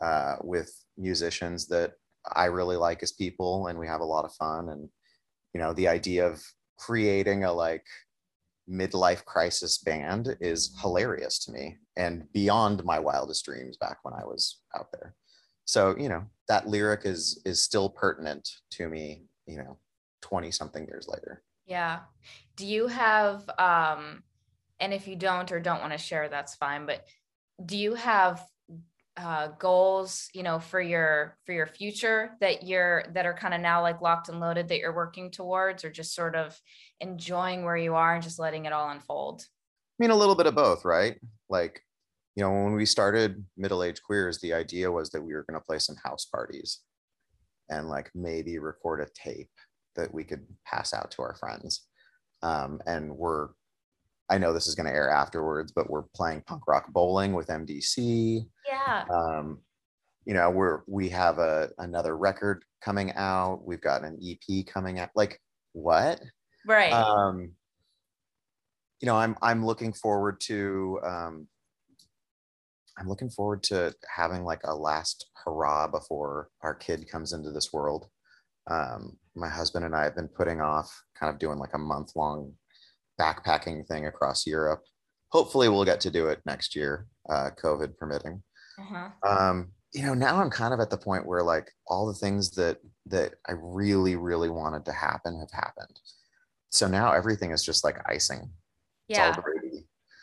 uh, 0.01 0.37
with 0.43 0.73
musicians 0.97 1.67
that 1.69 1.93
I 2.33 2.47
really 2.47 2.77
like 2.77 3.03
as 3.03 3.13
people, 3.13 3.67
and 3.67 3.79
we 3.79 3.89
have 3.89 4.01
a 4.01 4.05
lot 4.05 4.25
of 4.25 4.33
fun. 4.35 4.69
And 4.69 4.89
you 5.53 5.61
know, 5.61 5.73
the 5.73 5.89
idea 5.89 6.27
of 6.27 6.43
creating 6.79 7.45
a 7.45 7.53
like 7.53 7.85
midlife 8.71 9.25
crisis 9.25 9.79
band 9.79 10.37
is 10.41 10.77
hilarious 10.81 11.39
to 11.45 11.53
me 11.53 11.79
and 11.97 12.25
beyond 12.33 12.85
my 12.85 12.99
wildest 12.99 13.45
dreams 13.45 13.77
back 13.77 13.99
when 14.03 14.15
I 14.15 14.25
was 14.25 14.61
out 14.77 14.89
there. 14.93 15.15
So, 15.65 15.97
you 15.99 16.09
know, 16.09 16.25
that 16.49 16.69
lyric 16.69 17.03
is 17.05 17.41
is 17.45 17.63
still 17.63 17.89
pertinent 17.89 18.49
to 18.73 18.89
me, 18.89 19.25
you 19.47 19.59
know, 19.59 19.79
20 20.23 20.51
something 20.51 20.87
years 20.87 21.09
later. 21.09 21.43
Yeah. 21.67 22.01
Do 22.57 22.67
you 22.67 22.87
have 22.89 23.49
um 23.59 24.23
and 24.81 24.93
if 24.93 25.07
you 25.07 25.17
don't 25.17 25.51
or 25.53 25.61
don't 25.61 25.81
want 25.81 25.93
to 25.93 25.99
share 25.99 26.29
that's 26.29 26.57
fine, 26.57 26.87
but 26.87 27.05
do 27.65 27.77
you 27.77 27.95
have 27.95 28.45
uh, 29.19 29.49
goals 29.59 30.29
you 30.33 30.43
know 30.43 30.59
for 30.59 30.81
your 30.81 31.37
for 31.45 31.53
your 31.53 31.67
future 31.67 32.31
that 32.41 32.67
you're 32.67 33.05
that 33.13 33.27
are 33.27 33.35
kind 33.35 33.53
of 33.53 33.61
now 33.61 33.83
like 33.83 34.01
locked 34.01 34.31
and 34.31 34.41
loaded 34.41 34.69
that 34.69 34.79
you're 34.79 34.95
working 34.95 35.31
towards 35.31 35.85
or 35.85 35.91
just 35.91 36.15
sort 36.15 36.35
of 36.35 36.59
enjoying 37.01 37.63
where 37.65 37.77
you 37.77 37.95
are 37.95 38.15
and 38.15 38.23
just 38.23 38.39
letting 38.39 38.65
it 38.65 38.73
all 38.73 38.89
unfold? 38.89 39.43
I 39.43 40.03
mean 40.03 40.11
a 40.11 40.17
little 40.17 40.35
bit 40.35 40.47
of 40.47 40.55
both 40.55 40.85
right? 40.85 41.19
Like 41.51 41.83
you 42.37 42.43
know 42.43 42.51
when 42.51 42.73
we 42.73 42.87
started 42.87 43.45
middle-aged 43.59 44.03
queers 44.03 44.41
the 44.41 44.55
idea 44.55 44.91
was 44.91 45.11
that 45.11 45.23
we 45.23 45.35
were 45.35 45.45
going 45.49 45.61
to 45.61 45.67
play 45.67 45.79
some 45.79 45.97
house 46.03 46.25
parties 46.25 46.81
and 47.69 47.89
like 47.89 48.11
maybe 48.15 48.59
record 48.59 49.01
a 49.01 49.09
tape 49.15 49.51
that 49.95 50.13
we 50.13 50.25
could 50.25 50.47
pass 50.67 50.95
out 50.95 51.11
to 51.11 51.23
our 51.23 51.35
friends 51.35 51.87
um, 52.43 52.81
and 52.87 53.15
we're 53.15 53.49
I 54.31 54.39
know 54.39 54.53
this 54.53 54.67
is 54.67 54.75
going 54.75 54.87
to 54.87 54.93
air 54.93 55.11
afterwards, 55.11 55.73
but 55.73 55.91
we're 55.91 56.05
playing 56.15 56.43
punk 56.47 56.67
rock 56.67 56.93
bowling 56.93 57.33
with 57.33 57.49
MDC. 57.49 58.47
Yeah. 58.67 59.05
Um, 59.11 59.61
you 60.25 60.35
know, 60.35 60.51
we're 60.51 60.81
we 60.87 61.09
have 61.11 61.39
a 61.39 61.71
another 61.79 62.17
record 62.17 62.65
coming 62.83 63.13
out. 63.15 63.63
We've 63.65 63.81
got 63.81 64.05
an 64.05 64.19
EP 64.25 64.67
coming 64.67 65.01
out. 65.01 65.11
Like 65.15 65.41
what? 65.73 66.21
Right. 66.67 66.93
Um, 66.93 67.53
you 69.01 69.07
know, 69.07 69.17
I'm 69.17 69.37
I'm 69.43 69.67
looking 69.67 69.93
forward 69.93 70.41
to 70.43 71.01
um, 71.05 71.49
I'm 72.99 73.09
looking 73.09 73.31
forward 73.31 73.63
to 73.65 73.95
having 74.15 74.45
like 74.45 74.61
a 74.65 74.75
last 74.75 75.27
hurrah 75.45 75.89
before 75.89 76.49
our 76.63 76.75
kid 76.75 77.09
comes 77.11 77.33
into 77.33 77.51
this 77.51 77.73
world. 77.73 78.07
Um, 78.71 79.19
my 79.35 79.49
husband 79.49 79.85
and 79.85 79.95
I 79.95 80.05
have 80.05 80.15
been 80.15 80.29
putting 80.29 80.61
off 80.61 81.03
kind 81.19 81.33
of 81.33 81.41
doing 81.41 81.59
like 81.59 81.75
a 81.75 81.79
month 81.79 82.13
long 82.15 82.53
backpacking 83.21 83.87
thing 83.87 84.07
across 84.07 84.47
Europe. 84.47 84.83
Hopefully, 85.31 85.69
we'll 85.69 85.85
get 85.85 86.01
to 86.01 86.11
do 86.11 86.29
it 86.29 86.41
next 86.45 86.77
year, 86.77 87.07
uh, 87.29 87.51
COVID 87.63 87.97
permitting. 87.97 88.43
Uh-huh. 88.79 89.09
Um, 89.27 89.73
you 89.93 90.03
know, 90.03 90.15
now 90.15 90.41
I'm 90.41 90.51
kind 90.51 90.73
of 90.73 90.81
at 90.81 90.91
the 90.91 90.97
point 90.97 91.27
where 91.27 91.43
like 91.43 91.71
all 91.87 92.07
the 92.07 92.15
things 92.15 92.51
that 92.53 92.79
that 93.07 93.35
I 93.47 93.53
really, 93.61 94.17
really 94.17 94.51
wanted 94.51 94.85
to 94.87 94.93
happen 94.93 95.39
have 95.39 95.51
happened. 95.53 96.01
So 96.71 96.89
now 96.89 97.13
everything 97.13 97.51
is 97.51 97.65
just 97.65 97.85
like 97.85 97.99
icing. 98.07 98.51
Yeah. 99.09 99.37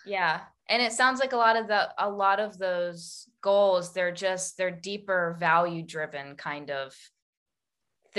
Yeah. 0.06 0.42
And 0.70 0.82
it 0.82 0.94
sounds 0.94 1.20
like 1.20 1.34
a 1.34 1.38
lot 1.38 1.56
of 1.56 1.68
the 1.68 1.90
a 1.98 2.10
lot 2.10 2.40
of 2.40 2.58
those 2.58 3.28
goals, 3.42 3.94
they're 3.94 4.12
just 4.12 4.58
they're 4.58 4.72
deeper 4.72 5.36
value 5.40 5.84
driven 5.84 6.36
kind 6.36 6.72
of 6.72 6.96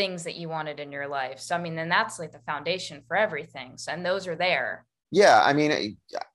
things 0.01 0.25
that 0.25 0.37
you 0.41 0.49
wanted 0.49 0.81
in 0.81 0.91
your 0.91 1.09
life. 1.21 1.39
So 1.47 1.55
I 1.55 1.61
mean, 1.65 1.77
then 1.77 1.91
that's 1.91 2.19
like 2.19 2.33
the 2.33 2.47
foundation 2.53 3.03
for 3.07 3.17
everything. 3.27 3.71
So 3.77 3.93
and 3.93 4.03
those 4.05 4.27
are 4.31 4.39
there. 4.49 4.87
Yeah, 5.13 5.43
I 5.49 5.53
mean, 5.53 5.71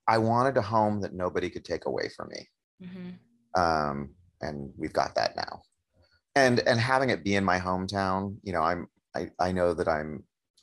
I 0.07 0.17
wanted 0.17 0.57
a 0.57 0.61
home 0.61 1.01
that 1.01 1.13
nobody 1.13 1.49
could 1.49 1.65
take 1.65 1.85
away 1.85 2.07
from 2.15 2.27
me, 2.33 2.41
mm-hmm. 2.83 3.61
um, 3.63 3.97
and 4.41 4.55
we've 4.77 4.99
got 5.01 5.15
that 5.15 5.35
now. 5.35 5.53
And 6.35 6.59
and 6.69 6.79
having 6.79 7.09
it 7.09 7.23
be 7.23 7.35
in 7.35 7.45
my 7.53 7.59
hometown, 7.59 8.19
you 8.43 8.53
know, 8.53 8.61
I'm 8.61 8.81
I 9.15 9.21
I 9.47 9.51
know 9.57 9.73
that 9.73 9.87
I'm 9.87 10.11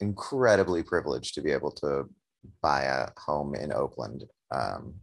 incredibly 0.01 0.83
privileged 0.83 1.35
to 1.35 1.43
be 1.43 1.53
able 1.53 1.73
to 1.83 2.05
buy 2.61 2.83
a 2.83 3.09
home 3.27 3.55
in 3.55 3.73
Oakland 3.73 4.25
um, 4.55 4.95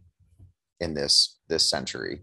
in 0.78 0.94
this 0.94 1.40
this 1.48 1.68
century, 1.68 2.16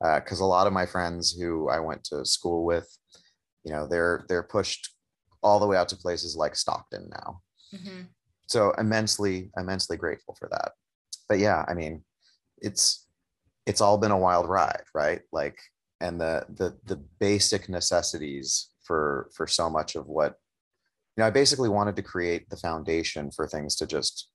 because 0.00 0.40
uh, 0.40 0.44
a 0.44 0.52
lot 0.56 0.66
of 0.66 0.72
my 0.80 0.86
friends 0.86 1.32
who 1.32 1.70
I 1.76 1.80
went 1.80 2.04
to 2.10 2.26
school 2.26 2.64
with, 2.64 2.88
you 3.64 3.72
know, 3.72 3.88
they're 3.88 4.26
they're 4.28 4.50
pushed 4.56 4.95
all 5.46 5.60
the 5.60 5.66
way 5.66 5.76
out 5.76 5.88
to 5.90 5.96
places 5.96 6.34
like 6.34 6.56
Stockton 6.56 7.08
now. 7.08 7.40
Mm-hmm. 7.72 8.02
So 8.48 8.72
immensely, 8.78 9.50
immensely 9.56 9.96
grateful 9.96 10.34
for 10.38 10.48
that. 10.50 10.72
But 11.28 11.38
yeah, 11.38 11.64
I 11.68 11.74
mean, 11.74 12.02
it's 12.58 13.06
it's 13.64 13.80
all 13.80 13.98
been 13.98 14.10
a 14.10 14.18
wild 14.18 14.48
ride, 14.48 14.82
right? 14.92 15.20
Like, 15.32 15.58
and 16.00 16.20
the 16.20 16.44
the 16.48 16.76
the 16.84 16.96
basic 17.20 17.68
necessities 17.68 18.70
for 18.82 19.30
for 19.34 19.46
so 19.46 19.70
much 19.70 19.94
of 19.94 20.06
what 20.06 20.34
you 21.16 21.22
know, 21.22 21.28
I 21.28 21.30
basically 21.30 21.68
wanted 21.68 21.96
to 21.96 22.02
create 22.02 22.50
the 22.50 22.56
foundation 22.56 23.30
for 23.30 23.46
things 23.46 23.76
to 23.76 23.86
just 23.86 24.28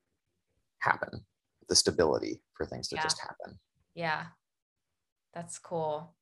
happen, 0.79 1.25
the 1.69 1.75
stability 1.75 2.41
for 2.55 2.65
things 2.65 2.87
to 2.87 2.95
yeah. 2.95 3.03
just 3.03 3.19
happen. 3.19 3.59
Yeah. 3.93 4.23
That's 5.33 5.59
cool. 5.59 6.15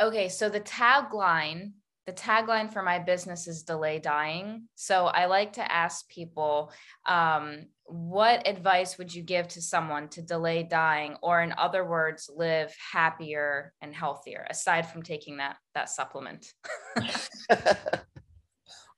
Okay, 0.00 0.28
so 0.28 0.48
the 0.48 0.60
tagline 0.60 1.72
the 2.10 2.16
tagline 2.16 2.72
for 2.72 2.82
my 2.82 2.98
business 2.98 3.46
is 3.46 3.62
delay 3.62 4.00
dying. 4.00 4.66
So 4.74 5.06
I 5.06 5.26
like 5.26 5.52
to 5.52 5.72
ask 5.72 6.08
people, 6.08 6.72
um, 7.06 7.66
what 7.84 8.48
advice 8.48 8.98
would 8.98 9.14
you 9.14 9.22
give 9.22 9.46
to 9.48 9.62
someone 9.62 10.08
to 10.08 10.20
delay 10.20 10.64
dying, 10.64 11.14
or 11.22 11.40
in 11.40 11.54
other 11.56 11.84
words, 11.84 12.28
live 12.34 12.74
happier 12.92 13.72
and 13.80 13.94
healthier, 13.94 14.44
aside 14.50 14.88
from 14.88 15.04
taking 15.04 15.36
that 15.36 15.56
that 15.76 15.88
supplement? 15.88 16.52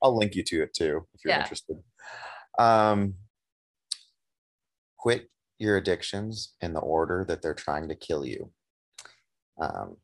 I'll 0.01 0.17
link 0.17 0.33
you 0.33 0.41
to 0.45 0.63
it 0.63 0.73
too 0.73 1.05
if 1.13 1.23
you're 1.23 1.33
yeah. 1.33 1.41
interested. 1.41 1.77
Um, 2.57 3.13
quit 4.97 5.29
your 5.59 5.77
addictions 5.77 6.55
in 6.61 6.73
the 6.73 6.79
order 6.79 7.25
that 7.27 7.43
they're 7.43 7.53
trying 7.53 7.89
to 7.89 7.95
kill 7.95 8.25
you. 8.25 8.51
Um, 9.61 9.97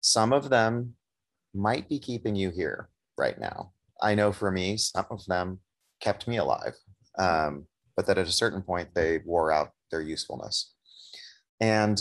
some 0.00 0.32
of 0.32 0.50
them 0.50 0.96
might 1.54 1.88
be 1.88 1.98
keeping 1.98 2.36
you 2.36 2.50
here 2.50 2.88
right 3.16 3.38
now. 3.38 3.72
I 4.02 4.14
know 4.14 4.32
for 4.32 4.50
me, 4.50 4.76
some 4.76 5.06
of 5.10 5.24
them 5.26 5.60
kept 6.00 6.26
me 6.28 6.36
alive, 6.36 6.74
um, 7.18 7.66
but 7.96 8.06
that 8.06 8.18
at 8.18 8.28
a 8.28 8.32
certain 8.32 8.62
point 8.62 8.88
they 8.94 9.20
wore 9.24 9.52
out 9.52 9.70
their 9.90 10.02
usefulness. 10.02 10.72
And 11.60 12.00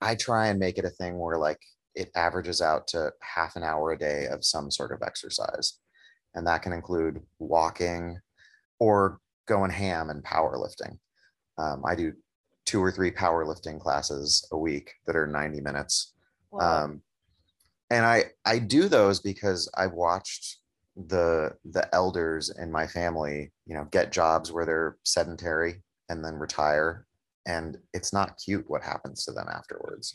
I 0.00 0.14
try 0.14 0.48
and 0.48 0.58
make 0.58 0.78
it 0.78 0.84
a 0.84 0.90
thing 0.90 1.18
where 1.18 1.36
like 1.36 1.60
it 1.94 2.10
averages 2.14 2.62
out 2.62 2.86
to 2.88 3.12
half 3.20 3.56
an 3.56 3.62
hour 3.62 3.92
a 3.92 3.98
day 3.98 4.26
of 4.26 4.44
some 4.44 4.70
sort 4.70 4.92
of 4.92 5.02
exercise. 5.02 5.78
And 6.34 6.46
that 6.46 6.62
can 6.62 6.72
include 6.72 7.20
walking 7.38 8.18
or 8.78 9.20
going 9.46 9.70
ham 9.70 10.10
and 10.10 10.24
powerlifting. 10.24 10.98
Um, 11.58 11.82
I 11.84 11.94
do 11.94 12.12
two 12.64 12.82
or 12.82 12.92
three 12.92 13.10
powerlifting 13.10 13.80
classes 13.80 14.46
a 14.52 14.56
week 14.56 14.92
that 15.06 15.16
are 15.16 15.26
90 15.26 15.60
minutes. 15.60 16.14
Wow. 16.52 16.84
Um, 16.84 17.02
and 17.90 18.06
I 18.06 18.24
I 18.44 18.58
do 18.58 18.88
those 18.88 19.20
because 19.20 19.70
I've 19.76 19.92
watched 19.92 20.58
the 20.96 21.52
the 21.64 21.92
elders 21.94 22.50
in 22.50 22.70
my 22.70 22.86
family, 22.86 23.52
you 23.66 23.74
know, 23.74 23.86
get 23.90 24.12
jobs 24.12 24.52
where 24.52 24.64
they're 24.64 24.96
sedentary 25.04 25.82
and 26.08 26.24
then 26.24 26.34
retire, 26.34 27.06
and 27.46 27.78
it's 27.92 28.12
not 28.12 28.38
cute 28.42 28.64
what 28.68 28.82
happens 28.82 29.24
to 29.24 29.32
them 29.32 29.48
afterwards. 29.48 30.14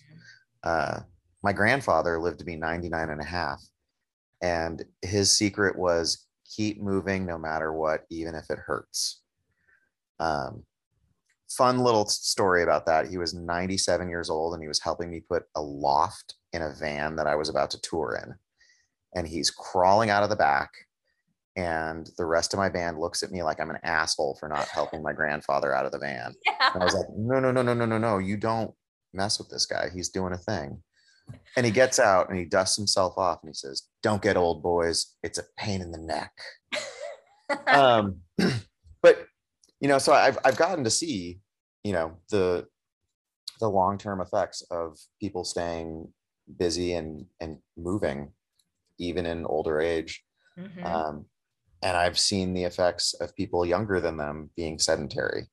Uh, 0.64 1.02
my 1.44 1.54
grandfather 1.54 2.20
lived 2.20 2.40
to 2.40 2.46
be 2.46 2.56
99 2.56 3.10
and 3.10 3.22
a 3.22 3.26
half, 3.26 3.62
and 4.42 4.84
his 5.02 5.32
secret 5.32 5.78
was 5.78 6.26
keep 6.56 6.82
moving 6.82 7.26
no 7.26 7.38
matter 7.38 7.74
what, 7.74 8.02
even 8.10 8.36
if 8.36 8.50
it 8.50 8.60
hurts. 8.60 9.22
Um, 10.20 10.64
fun 11.56 11.80
little 11.80 12.06
story 12.06 12.64
about 12.64 12.86
that. 12.86 13.08
He 13.08 13.18
was 13.18 13.34
97 13.34 14.10
years 14.10 14.30
old 14.30 14.54
and 14.54 14.62
he 14.62 14.68
was 14.68 14.82
helping 14.82 15.10
me 15.10 15.22
put 15.22 15.44
a 15.56 15.62
loft 15.62 16.36
in 16.54 16.62
a 16.62 16.74
van 16.74 17.16
that 17.16 17.28
I 17.28 17.36
was 17.36 17.50
about 17.50 17.72
to 17.72 17.82
tour 17.82 18.20
in. 18.24 18.36
And 19.16 19.28
he's 19.28 19.52
crawling 19.52 20.10
out 20.10 20.24
of 20.24 20.30
the 20.30 20.36
back. 20.36 20.72
And 21.56 22.10
the 22.18 22.26
rest 22.26 22.54
of 22.54 22.58
my 22.58 22.68
band 22.68 23.00
looks 23.00 23.24
at 23.24 23.32
me 23.32 23.42
like 23.42 23.62
I'm 23.62 23.70
an 23.70 23.80
asshole 23.84 24.36
for 24.40 24.50
not 24.50 24.68
helping 24.68 25.02
my 25.02 25.14
grandfather 25.14 25.74
out 25.74 25.86
of 25.86 25.92
the 25.92 26.00
van. 26.00 26.34
Yeah. 26.46 26.72
And 26.74 26.82
I 26.82 26.86
was 26.86 26.94
like, 26.94 27.08
no, 27.16 27.40
no, 27.40 27.52
no, 27.52 27.62
no, 27.62 27.74
no, 27.74 27.86
no, 27.86 27.98
no. 27.98 28.18
You 28.18 28.38
don't 28.38 28.74
mess 29.14 29.40
with 29.40 29.50
this 29.50 29.66
guy. 29.66 29.90
He's 29.94 30.10
doing 30.10 30.34
a 30.34 30.38
thing. 30.38 30.82
And 31.58 31.66
he 31.66 31.72
gets 31.72 32.00
out 32.00 32.30
and 32.30 32.38
he 32.38 32.46
dusts 32.46 32.78
himself 32.78 33.18
off 33.18 33.40
and 33.42 33.50
he 33.50 33.54
says, 33.54 33.84
Don't 34.04 34.22
get 34.22 34.38
old, 34.38 34.62
boys. 34.62 35.16
It's 35.24 35.40
a 35.40 35.44
pain 35.58 35.82
in 35.82 35.92
the 35.92 35.98
neck. 35.98 36.32
um, 37.68 38.18
but 39.02 39.26
you 39.80 39.88
know, 39.88 39.98
so 39.98 40.14
I've 40.14 40.38
I've 40.44 40.58
gotten 40.58 40.84
to 40.84 40.90
see, 40.90 41.40
you 41.86 41.94
know, 41.94 42.18
the 42.32 42.68
the 43.60 43.70
long-term 43.70 44.20
effects 44.20 44.64
of 44.72 44.98
people 45.22 45.46
staying 45.46 46.12
busy 46.58 46.94
and 46.94 47.28
and 47.40 47.60
moving 47.78 48.32
even 48.98 49.26
in 49.26 49.46
older 49.46 49.80
age. 49.80 50.24
Mm-hmm. 50.58 50.86
um, 50.86 51.26
and 51.84 51.98
i've 51.98 52.18
seen 52.18 52.54
the 52.54 52.64
effects 52.64 53.14
of 53.16 53.36
people 53.36 53.66
younger 53.66 54.00
than 54.00 54.18
them 54.18 54.50
being 54.56 54.80
sedentary. 54.80 55.48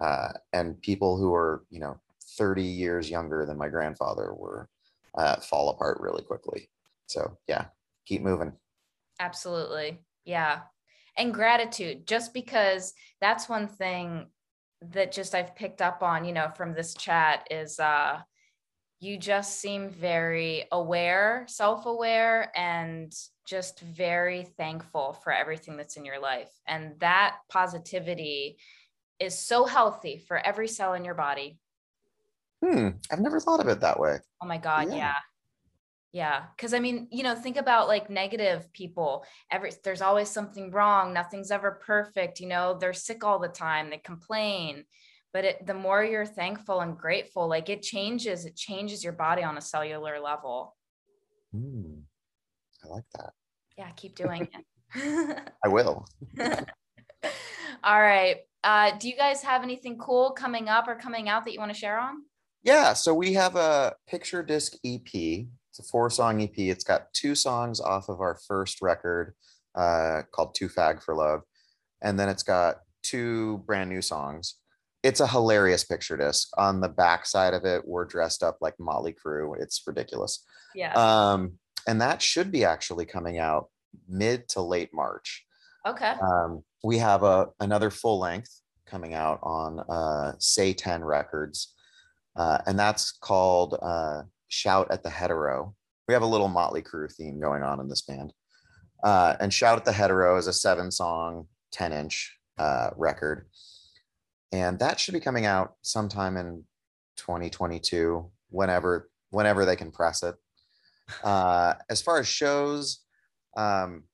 Uh, 0.00 0.32
and 0.52 0.82
people 0.82 1.16
who 1.16 1.32
are 1.32 1.64
you 1.70 1.80
know 1.80 1.96
30 2.36 2.62
years 2.62 3.08
younger 3.08 3.46
than 3.46 3.56
my 3.56 3.68
grandfather 3.68 4.34
were 4.34 4.68
uh, 5.16 5.36
fall 5.36 5.70
apart 5.70 5.98
really 6.00 6.22
quickly. 6.22 6.68
So 7.06 7.38
yeah 7.48 7.66
keep 8.04 8.20
moving. 8.20 8.52
Absolutely. 9.20 10.00
Yeah. 10.24 10.60
And 11.16 11.32
gratitude. 11.32 12.06
Just 12.06 12.34
because 12.34 12.94
that's 13.20 13.48
one 13.48 13.68
thing 13.68 14.26
that 14.90 15.12
just 15.12 15.34
I've 15.34 15.54
picked 15.54 15.80
up 15.80 16.02
on, 16.02 16.24
you 16.24 16.32
know, 16.32 16.50
from 16.56 16.74
this 16.74 16.94
chat 16.94 17.46
is 17.50 17.78
uh 17.78 18.20
you 19.00 19.18
just 19.18 19.58
seem 19.58 19.90
very 19.90 20.64
aware, 20.70 21.44
self 21.48 21.86
aware, 21.86 22.52
and 22.54 23.12
just 23.44 23.80
very 23.80 24.44
thankful 24.56 25.14
for 25.24 25.32
everything 25.32 25.76
that's 25.76 25.96
in 25.96 26.04
your 26.04 26.20
life. 26.20 26.50
And 26.68 26.98
that 27.00 27.38
positivity 27.50 28.58
is 29.18 29.36
so 29.36 29.64
healthy 29.64 30.18
for 30.28 30.36
every 30.36 30.68
cell 30.68 30.94
in 30.94 31.04
your 31.04 31.14
body. 31.14 31.58
Hmm. 32.64 32.90
I've 33.10 33.18
never 33.18 33.40
thought 33.40 33.58
of 33.58 33.66
it 33.66 33.80
that 33.80 33.98
way. 33.98 34.18
Oh 34.40 34.46
my 34.46 34.58
God. 34.58 34.88
Yeah. 34.90 34.96
yeah. 34.96 35.14
Yeah, 36.12 36.44
because 36.54 36.74
I 36.74 36.78
mean, 36.78 37.08
you 37.10 37.22
know, 37.22 37.34
think 37.34 37.56
about 37.56 37.88
like 37.88 38.10
negative 38.10 38.70
people. 38.72 39.24
Every 39.50 39.72
there's 39.82 40.02
always 40.02 40.28
something 40.28 40.70
wrong. 40.70 41.14
Nothing's 41.14 41.50
ever 41.50 41.80
perfect. 41.84 42.38
You 42.38 42.48
know, 42.48 42.76
they're 42.78 42.92
sick 42.92 43.24
all 43.24 43.38
the 43.38 43.48
time. 43.48 43.88
They 43.88 43.98
complain 43.98 44.84
but 45.32 45.44
it, 45.44 45.66
the 45.66 45.74
more 45.74 46.04
you're 46.04 46.26
thankful 46.26 46.80
and 46.80 46.96
grateful 46.96 47.48
like 47.48 47.68
it 47.68 47.82
changes 47.82 48.44
it 48.44 48.56
changes 48.56 49.02
your 49.02 49.12
body 49.12 49.42
on 49.42 49.56
a 49.56 49.60
cellular 49.60 50.20
level 50.20 50.76
mm, 51.54 52.00
i 52.84 52.88
like 52.88 53.04
that 53.14 53.30
yeah 53.78 53.90
keep 53.96 54.14
doing 54.14 54.48
it 54.52 55.38
i 55.64 55.68
will 55.68 56.06
all 57.84 58.00
right 58.00 58.38
uh, 58.64 58.96
do 58.98 59.08
you 59.08 59.16
guys 59.16 59.42
have 59.42 59.64
anything 59.64 59.98
cool 59.98 60.30
coming 60.30 60.68
up 60.68 60.86
or 60.86 60.94
coming 60.94 61.28
out 61.28 61.44
that 61.44 61.52
you 61.52 61.58
want 61.58 61.72
to 61.72 61.78
share 61.78 61.98
on 61.98 62.22
yeah 62.62 62.92
so 62.92 63.12
we 63.12 63.32
have 63.32 63.56
a 63.56 63.92
picture 64.06 64.42
disc 64.42 64.74
ep 64.84 65.08
it's 65.72 65.80
a 65.80 65.90
four 65.90 66.10
song 66.10 66.42
ep 66.42 66.58
it's 66.58 66.84
got 66.84 67.12
two 67.12 67.34
songs 67.34 67.80
off 67.80 68.08
of 68.08 68.20
our 68.20 68.38
first 68.46 68.82
record 68.82 69.34
uh, 69.74 70.20
called 70.32 70.54
Too 70.54 70.68
Fag 70.68 71.02
for 71.02 71.14
Love 71.14 71.40
and 72.02 72.20
then 72.20 72.28
it's 72.28 72.42
got 72.42 72.80
two 73.02 73.58
brand 73.66 73.88
new 73.90 74.02
songs 74.02 74.56
it's 75.02 75.20
a 75.20 75.26
hilarious 75.26 75.84
picture 75.84 76.16
disc. 76.16 76.48
On 76.56 76.80
the 76.80 76.88
back 76.88 77.26
side 77.26 77.54
of 77.54 77.64
it, 77.64 77.86
we're 77.86 78.04
dressed 78.04 78.42
up 78.42 78.58
like 78.60 78.78
Motley 78.78 79.14
Crue. 79.14 79.60
It's 79.60 79.82
ridiculous. 79.86 80.44
Yeah. 80.74 80.92
Um, 80.94 81.54
and 81.88 82.00
that 82.00 82.22
should 82.22 82.52
be 82.52 82.64
actually 82.64 83.04
coming 83.04 83.38
out 83.38 83.68
mid 84.08 84.48
to 84.50 84.62
late 84.62 84.90
March. 84.94 85.44
Okay. 85.86 86.14
Um, 86.22 86.62
we 86.84 86.98
have 86.98 87.24
a 87.24 87.48
another 87.58 87.90
full 87.90 88.20
length 88.20 88.60
coming 88.86 89.14
out 89.14 89.40
on 89.42 89.80
uh, 89.80 90.34
Say 90.38 90.72
Ten 90.72 91.02
Records, 91.02 91.74
uh, 92.36 92.58
and 92.66 92.78
that's 92.78 93.10
called 93.10 93.76
uh, 93.82 94.22
"Shout 94.52 94.90
at 94.90 95.02
the 95.02 95.10
Hetero." 95.10 95.74
We 96.08 96.14
have 96.14 96.22
a 96.22 96.26
little 96.26 96.48
Motley 96.48 96.82
Crue 96.82 97.12
theme 97.12 97.40
going 97.40 97.62
on 97.62 97.80
in 97.80 97.88
this 97.88 98.02
band, 98.02 98.32
uh, 99.02 99.36
and 99.40 99.52
"Shout 99.52 99.78
at 99.78 99.84
the 99.84 99.92
Hetero" 99.92 100.36
is 100.36 100.46
a 100.46 100.52
seven-song, 100.52 101.48
ten-inch 101.70 102.38
uh, 102.58 102.90
record. 102.96 103.48
And 104.52 104.78
that 104.80 105.00
should 105.00 105.14
be 105.14 105.20
coming 105.20 105.46
out 105.46 105.74
sometime 105.80 106.36
in 106.36 106.64
2022 107.16 108.30
whenever 108.50 109.08
whenever 109.30 109.64
they 109.64 109.76
can 109.76 109.90
press 109.90 110.22
it. 110.22 110.34
Uh, 111.24 111.74
as 111.88 112.02
far 112.02 112.18
as 112.18 112.28
shows 112.28 113.00
um, 113.56 114.04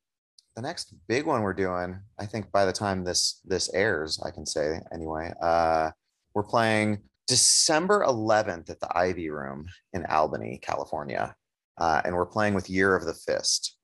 the 0.59 0.63
next 0.63 0.93
big 1.07 1.25
one 1.25 1.43
we're 1.43 1.55
doing 1.55 2.01
i 2.19 2.27
think 2.27 2.51
by 2.51 2.65
the 2.65 2.73
time 2.73 3.05
this 3.05 3.41
this 3.45 3.73
airs 3.73 4.21
i 4.27 4.31
can 4.33 4.45
say 4.45 4.81
anyway 4.93 5.33
uh, 5.41 5.89
we're 6.35 6.43
playing 6.43 6.99
december 7.29 8.05
11th 8.07 8.71
at 8.71 8.81
the 8.81 8.99
ivy 8.99 9.31
room 9.31 9.67
in 9.93 10.05
albany 10.07 10.59
california 10.63 11.35
uh, 11.79 12.03
and 12.05 12.15
we're 12.15 12.27
playing 12.27 12.55
with 12.55 12.69
year 12.69 12.97
of 12.97 13.05
the 13.05 13.15
fist 13.15 13.77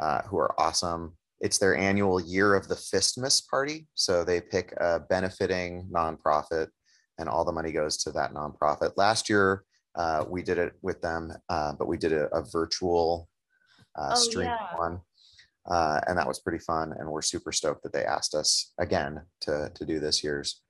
uh, 0.00 0.22
who 0.22 0.38
are 0.38 0.58
awesome 0.58 1.12
it's 1.40 1.58
their 1.58 1.76
annual 1.76 2.20
Year 2.20 2.54
of 2.54 2.68
the 2.68 2.74
Fistmas 2.74 3.46
party. 3.46 3.86
So 3.94 4.24
they 4.24 4.40
pick 4.40 4.72
a 4.78 5.00
benefiting 5.00 5.88
nonprofit, 5.92 6.68
and 7.18 7.28
all 7.28 7.44
the 7.44 7.52
money 7.52 7.72
goes 7.72 7.96
to 7.98 8.12
that 8.12 8.32
nonprofit. 8.32 8.92
Last 8.96 9.28
year, 9.28 9.64
uh, 9.94 10.24
we 10.28 10.42
did 10.42 10.58
it 10.58 10.74
with 10.82 11.00
them, 11.02 11.32
uh, 11.48 11.72
but 11.78 11.88
we 11.88 11.96
did 11.96 12.12
a, 12.12 12.26
a 12.34 12.42
virtual 12.50 13.28
uh, 13.96 14.14
oh, 14.14 14.18
stream 14.18 14.46
yeah. 14.46 14.76
one. 14.76 15.00
Uh, 15.66 16.00
and 16.06 16.16
that 16.16 16.28
was 16.28 16.38
pretty 16.38 16.58
fun. 16.58 16.94
And 16.98 17.08
we're 17.08 17.22
super 17.22 17.50
stoked 17.50 17.82
that 17.82 17.92
they 17.92 18.04
asked 18.04 18.34
us 18.34 18.72
again 18.78 19.22
to, 19.40 19.70
to 19.74 19.84
do 19.84 19.98
this 19.98 20.22
year's. 20.22 20.62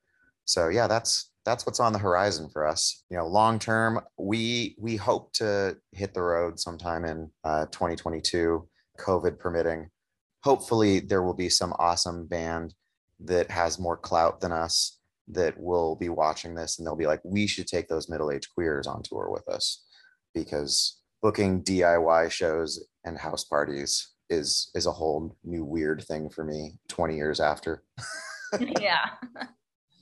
So 0.46 0.68
yeah, 0.68 0.86
that's 0.86 1.30
that's 1.46 1.64
what's 1.64 1.80
on 1.80 1.94
the 1.94 1.98
horizon 1.98 2.50
for 2.52 2.66
us. 2.66 3.04
You 3.08 3.16
know, 3.16 3.26
long 3.26 3.58
term, 3.58 4.00
we 4.18 4.76
we 4.78 4.96
hope 4.96 5.32
to 5.34 5.78
hit 5.92 6.12
the 6.12 6.22
road 6.22 6.60
sometime 6.60 7.06
in 7.06 7.30
uh, 7.44 7.64
2022, 7.66 8.68
COVID 8.98 9.38
permitting 9.38 9.88
hopefully 10.46 11.00
there 11.00 11.24
will 11.24 11.34
be 11.34 11.48
some 11.48 11.72
awesome 11.80 12.24
band 12.24 12.72
that 13.18 13.50
has 13.50 13.80
more 13.80 13.96
clout 13.96 14.40
than 14.40 14.52
us 14.52 15.00
that 15.26 15.58
will 15.58 15.96
be 15.96 16.08
watching 16.08 16.54
this 16.54 16.78
and 16.78 16.86
they'll 16.86 16.94
be 16.94 17.08
like, 17.08 17.20
we 17.24 17.48
should 17.48 17.66
take 17.66 17.88
those 17.88 18.08
middle-aged 18.08 18.54
queers 18.54 18.86
on 18.86 19.02
tour 19.02 19.28
with 19.28 19.48
us 19.48 19.84
because 20.34 21.00
booking 21.20 21.64
DIY 21.64 22.30
shows 22.30 22.86
and 23.04 23.18
house 23.18 23.42
parties 23.42 24.12
is 24.30 24.70
is 24.76 24.86
a 24.86 24.92
whole 24.92 25.36
new 25.42 25.64
weird 25.64 26.04
thing 26.04 26.30
for 26.30 26.44
me 26.44 26.78
20 26.88 27.16
years 27.16 27.40
after. 27.40 27.82
yeah. 28.80 29.06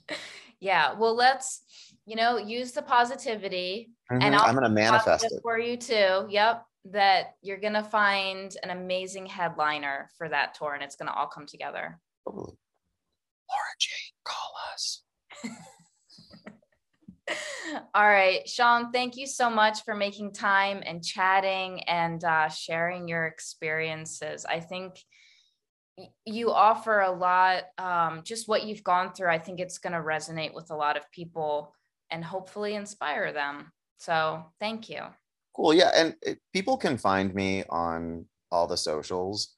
yeah. 0.65 0.95
Well, 0.95 1.15
let's, 1.15 1.63
you 2.07 2.17
know, 2.17 2.39
use 2.39 2.73
the 2.73 2.83
positivity 2.83 3.91
mm-hmm. 4.11 4.23
and 4.23 4.35
i 4.35 4.49
am 4.49 4.55
going 4.55 4.65
to 4.65 4.71
manifest 4.71 5.25
it 5.25 5.33
for 5.43 5.59
you 5.59 5.77
too. 5.77 6.27
Yep 6.29 6.65
that 6.87 7.37
you're 7.41 7.57
going 7.57 7.73
to 7.73 7.83
find 7.83 8.57
an 8.63 8.71
amazing 8.71 9.27
headliner 9.27 10.11
for 10.19 10.29
that 10.29 10.55
tour 10.55 10.75
and 10.75 10.83
it's 10.83 10.97
going 10.97 11.07
to 11.07 11.15
all 11.15 11.27
come 11.27 11.47
together. 11.47 11.99
Laura 12.27 12.53
Jane, 13.79 13.91
call 14.25 14.53
us. 14.73 15.03
all 17.95 18.07
right, 18.07 18.47
Sean, 18.49 18.93
thank 18.93 19.17
you 19.17 19.27
so 19.27 19.49
much 19.49 19.83
for 19.85 19.95
making 19.95 20.33
time 20.33 20.83
and 20.85 21.05
chatting 21.05 21.83
and 21.85 22.23
uh, 22.23 22.49
sharing 22.49 23.09
your 23.09 23.27
experiences. 23.27 24.45
I 24.45 24.61
think 24.61 24.97
you 26.25 26.51
offer 26.51 27.01
a 27.01 27.11
lot, 27.13 27.65
um, 27.79 28.23
just 28.25 28.49
what 28.49 28.65
you've 28.65 28.83
gone 28.83 29.13
through. 29.13 29.29
I 29.29 29.39
think 29.39 29.61
it's 29.61 29.79
going 29.79 29.93
to 29.93 30.01
resonate 30.01 30.55
with 30.55 30.71
a 30.71 30.77
lot 30.77 30.97
of 30.97 31.11
people 31.13 31.75
and 32.11 32.25
hopefully 32.25 32.75
inspire 32.75 33.33
them. 33.33 33.73
So, 33.99 34.45
thank 34.61 34.89
you. 34.89 35.03
Cool. 35.55 35.75
Yeah. 35.75 35.91
And 35.95 36.17
it, 36.23 36.39
people 36.53 36.77
can 36.77 36.99
find 36.99 37.33
me 37.35 37.65
on 37.71 38.27
all 38.51 38.67
the 38.67 38.77
socials. 38.77 39.55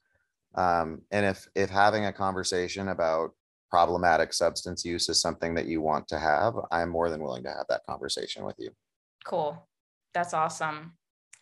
Um, 0.55 1.01
and 1.11 1.25
if 1.25 1.47
if 1.55 1.69
having 1.69 2.05
a 2.05 2.13
conversation 2.13 2.89
about 2.89 3.31
problematic 3.69 4.33
substance 4.33 4.85
use 4.85 5.09
is 5.09 5.21
something 5.21 5.55
that 5.55 5.67
you 5.67 5.81
want 5.81 6.07
to 6.09 6.19
have, 6.19 6.53
I'm 6.71 6.89
more 6.89 7.09
than 7.09 7.21
willing 7.21 7.43
to 7.43 7.49
have 7.49 7.65
that 7.69 7.85
conversation 7.85 8.45
with 8.45 8.55
you. 8.57 8.71
Cool. 9.25 9.67
That's 10.13 10.33
awesome. 10.33 10.93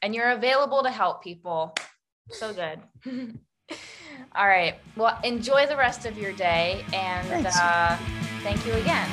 And 0.01 0.15
you're 0.15 0.31
available 0.31 0.83
to 0.83 0.89
help 0.89 1.23
people. 1.23 1.75
So 2.31 2.53
good. 2.53 2.81
all 4.33 4.47
right. 4.47 4.75
Well, 4.95 5.17
enjoy 5.23 5.65
the 5.67 5.77
rest 5.77 6.05
of 6.05 6.17
your 6.17 6.33
day 6.33 6.83
and 6.93 7.45
uh, 7.45 7.97
thank 8.41 8.65
you 8.65 8.73
again. 8.73 9.07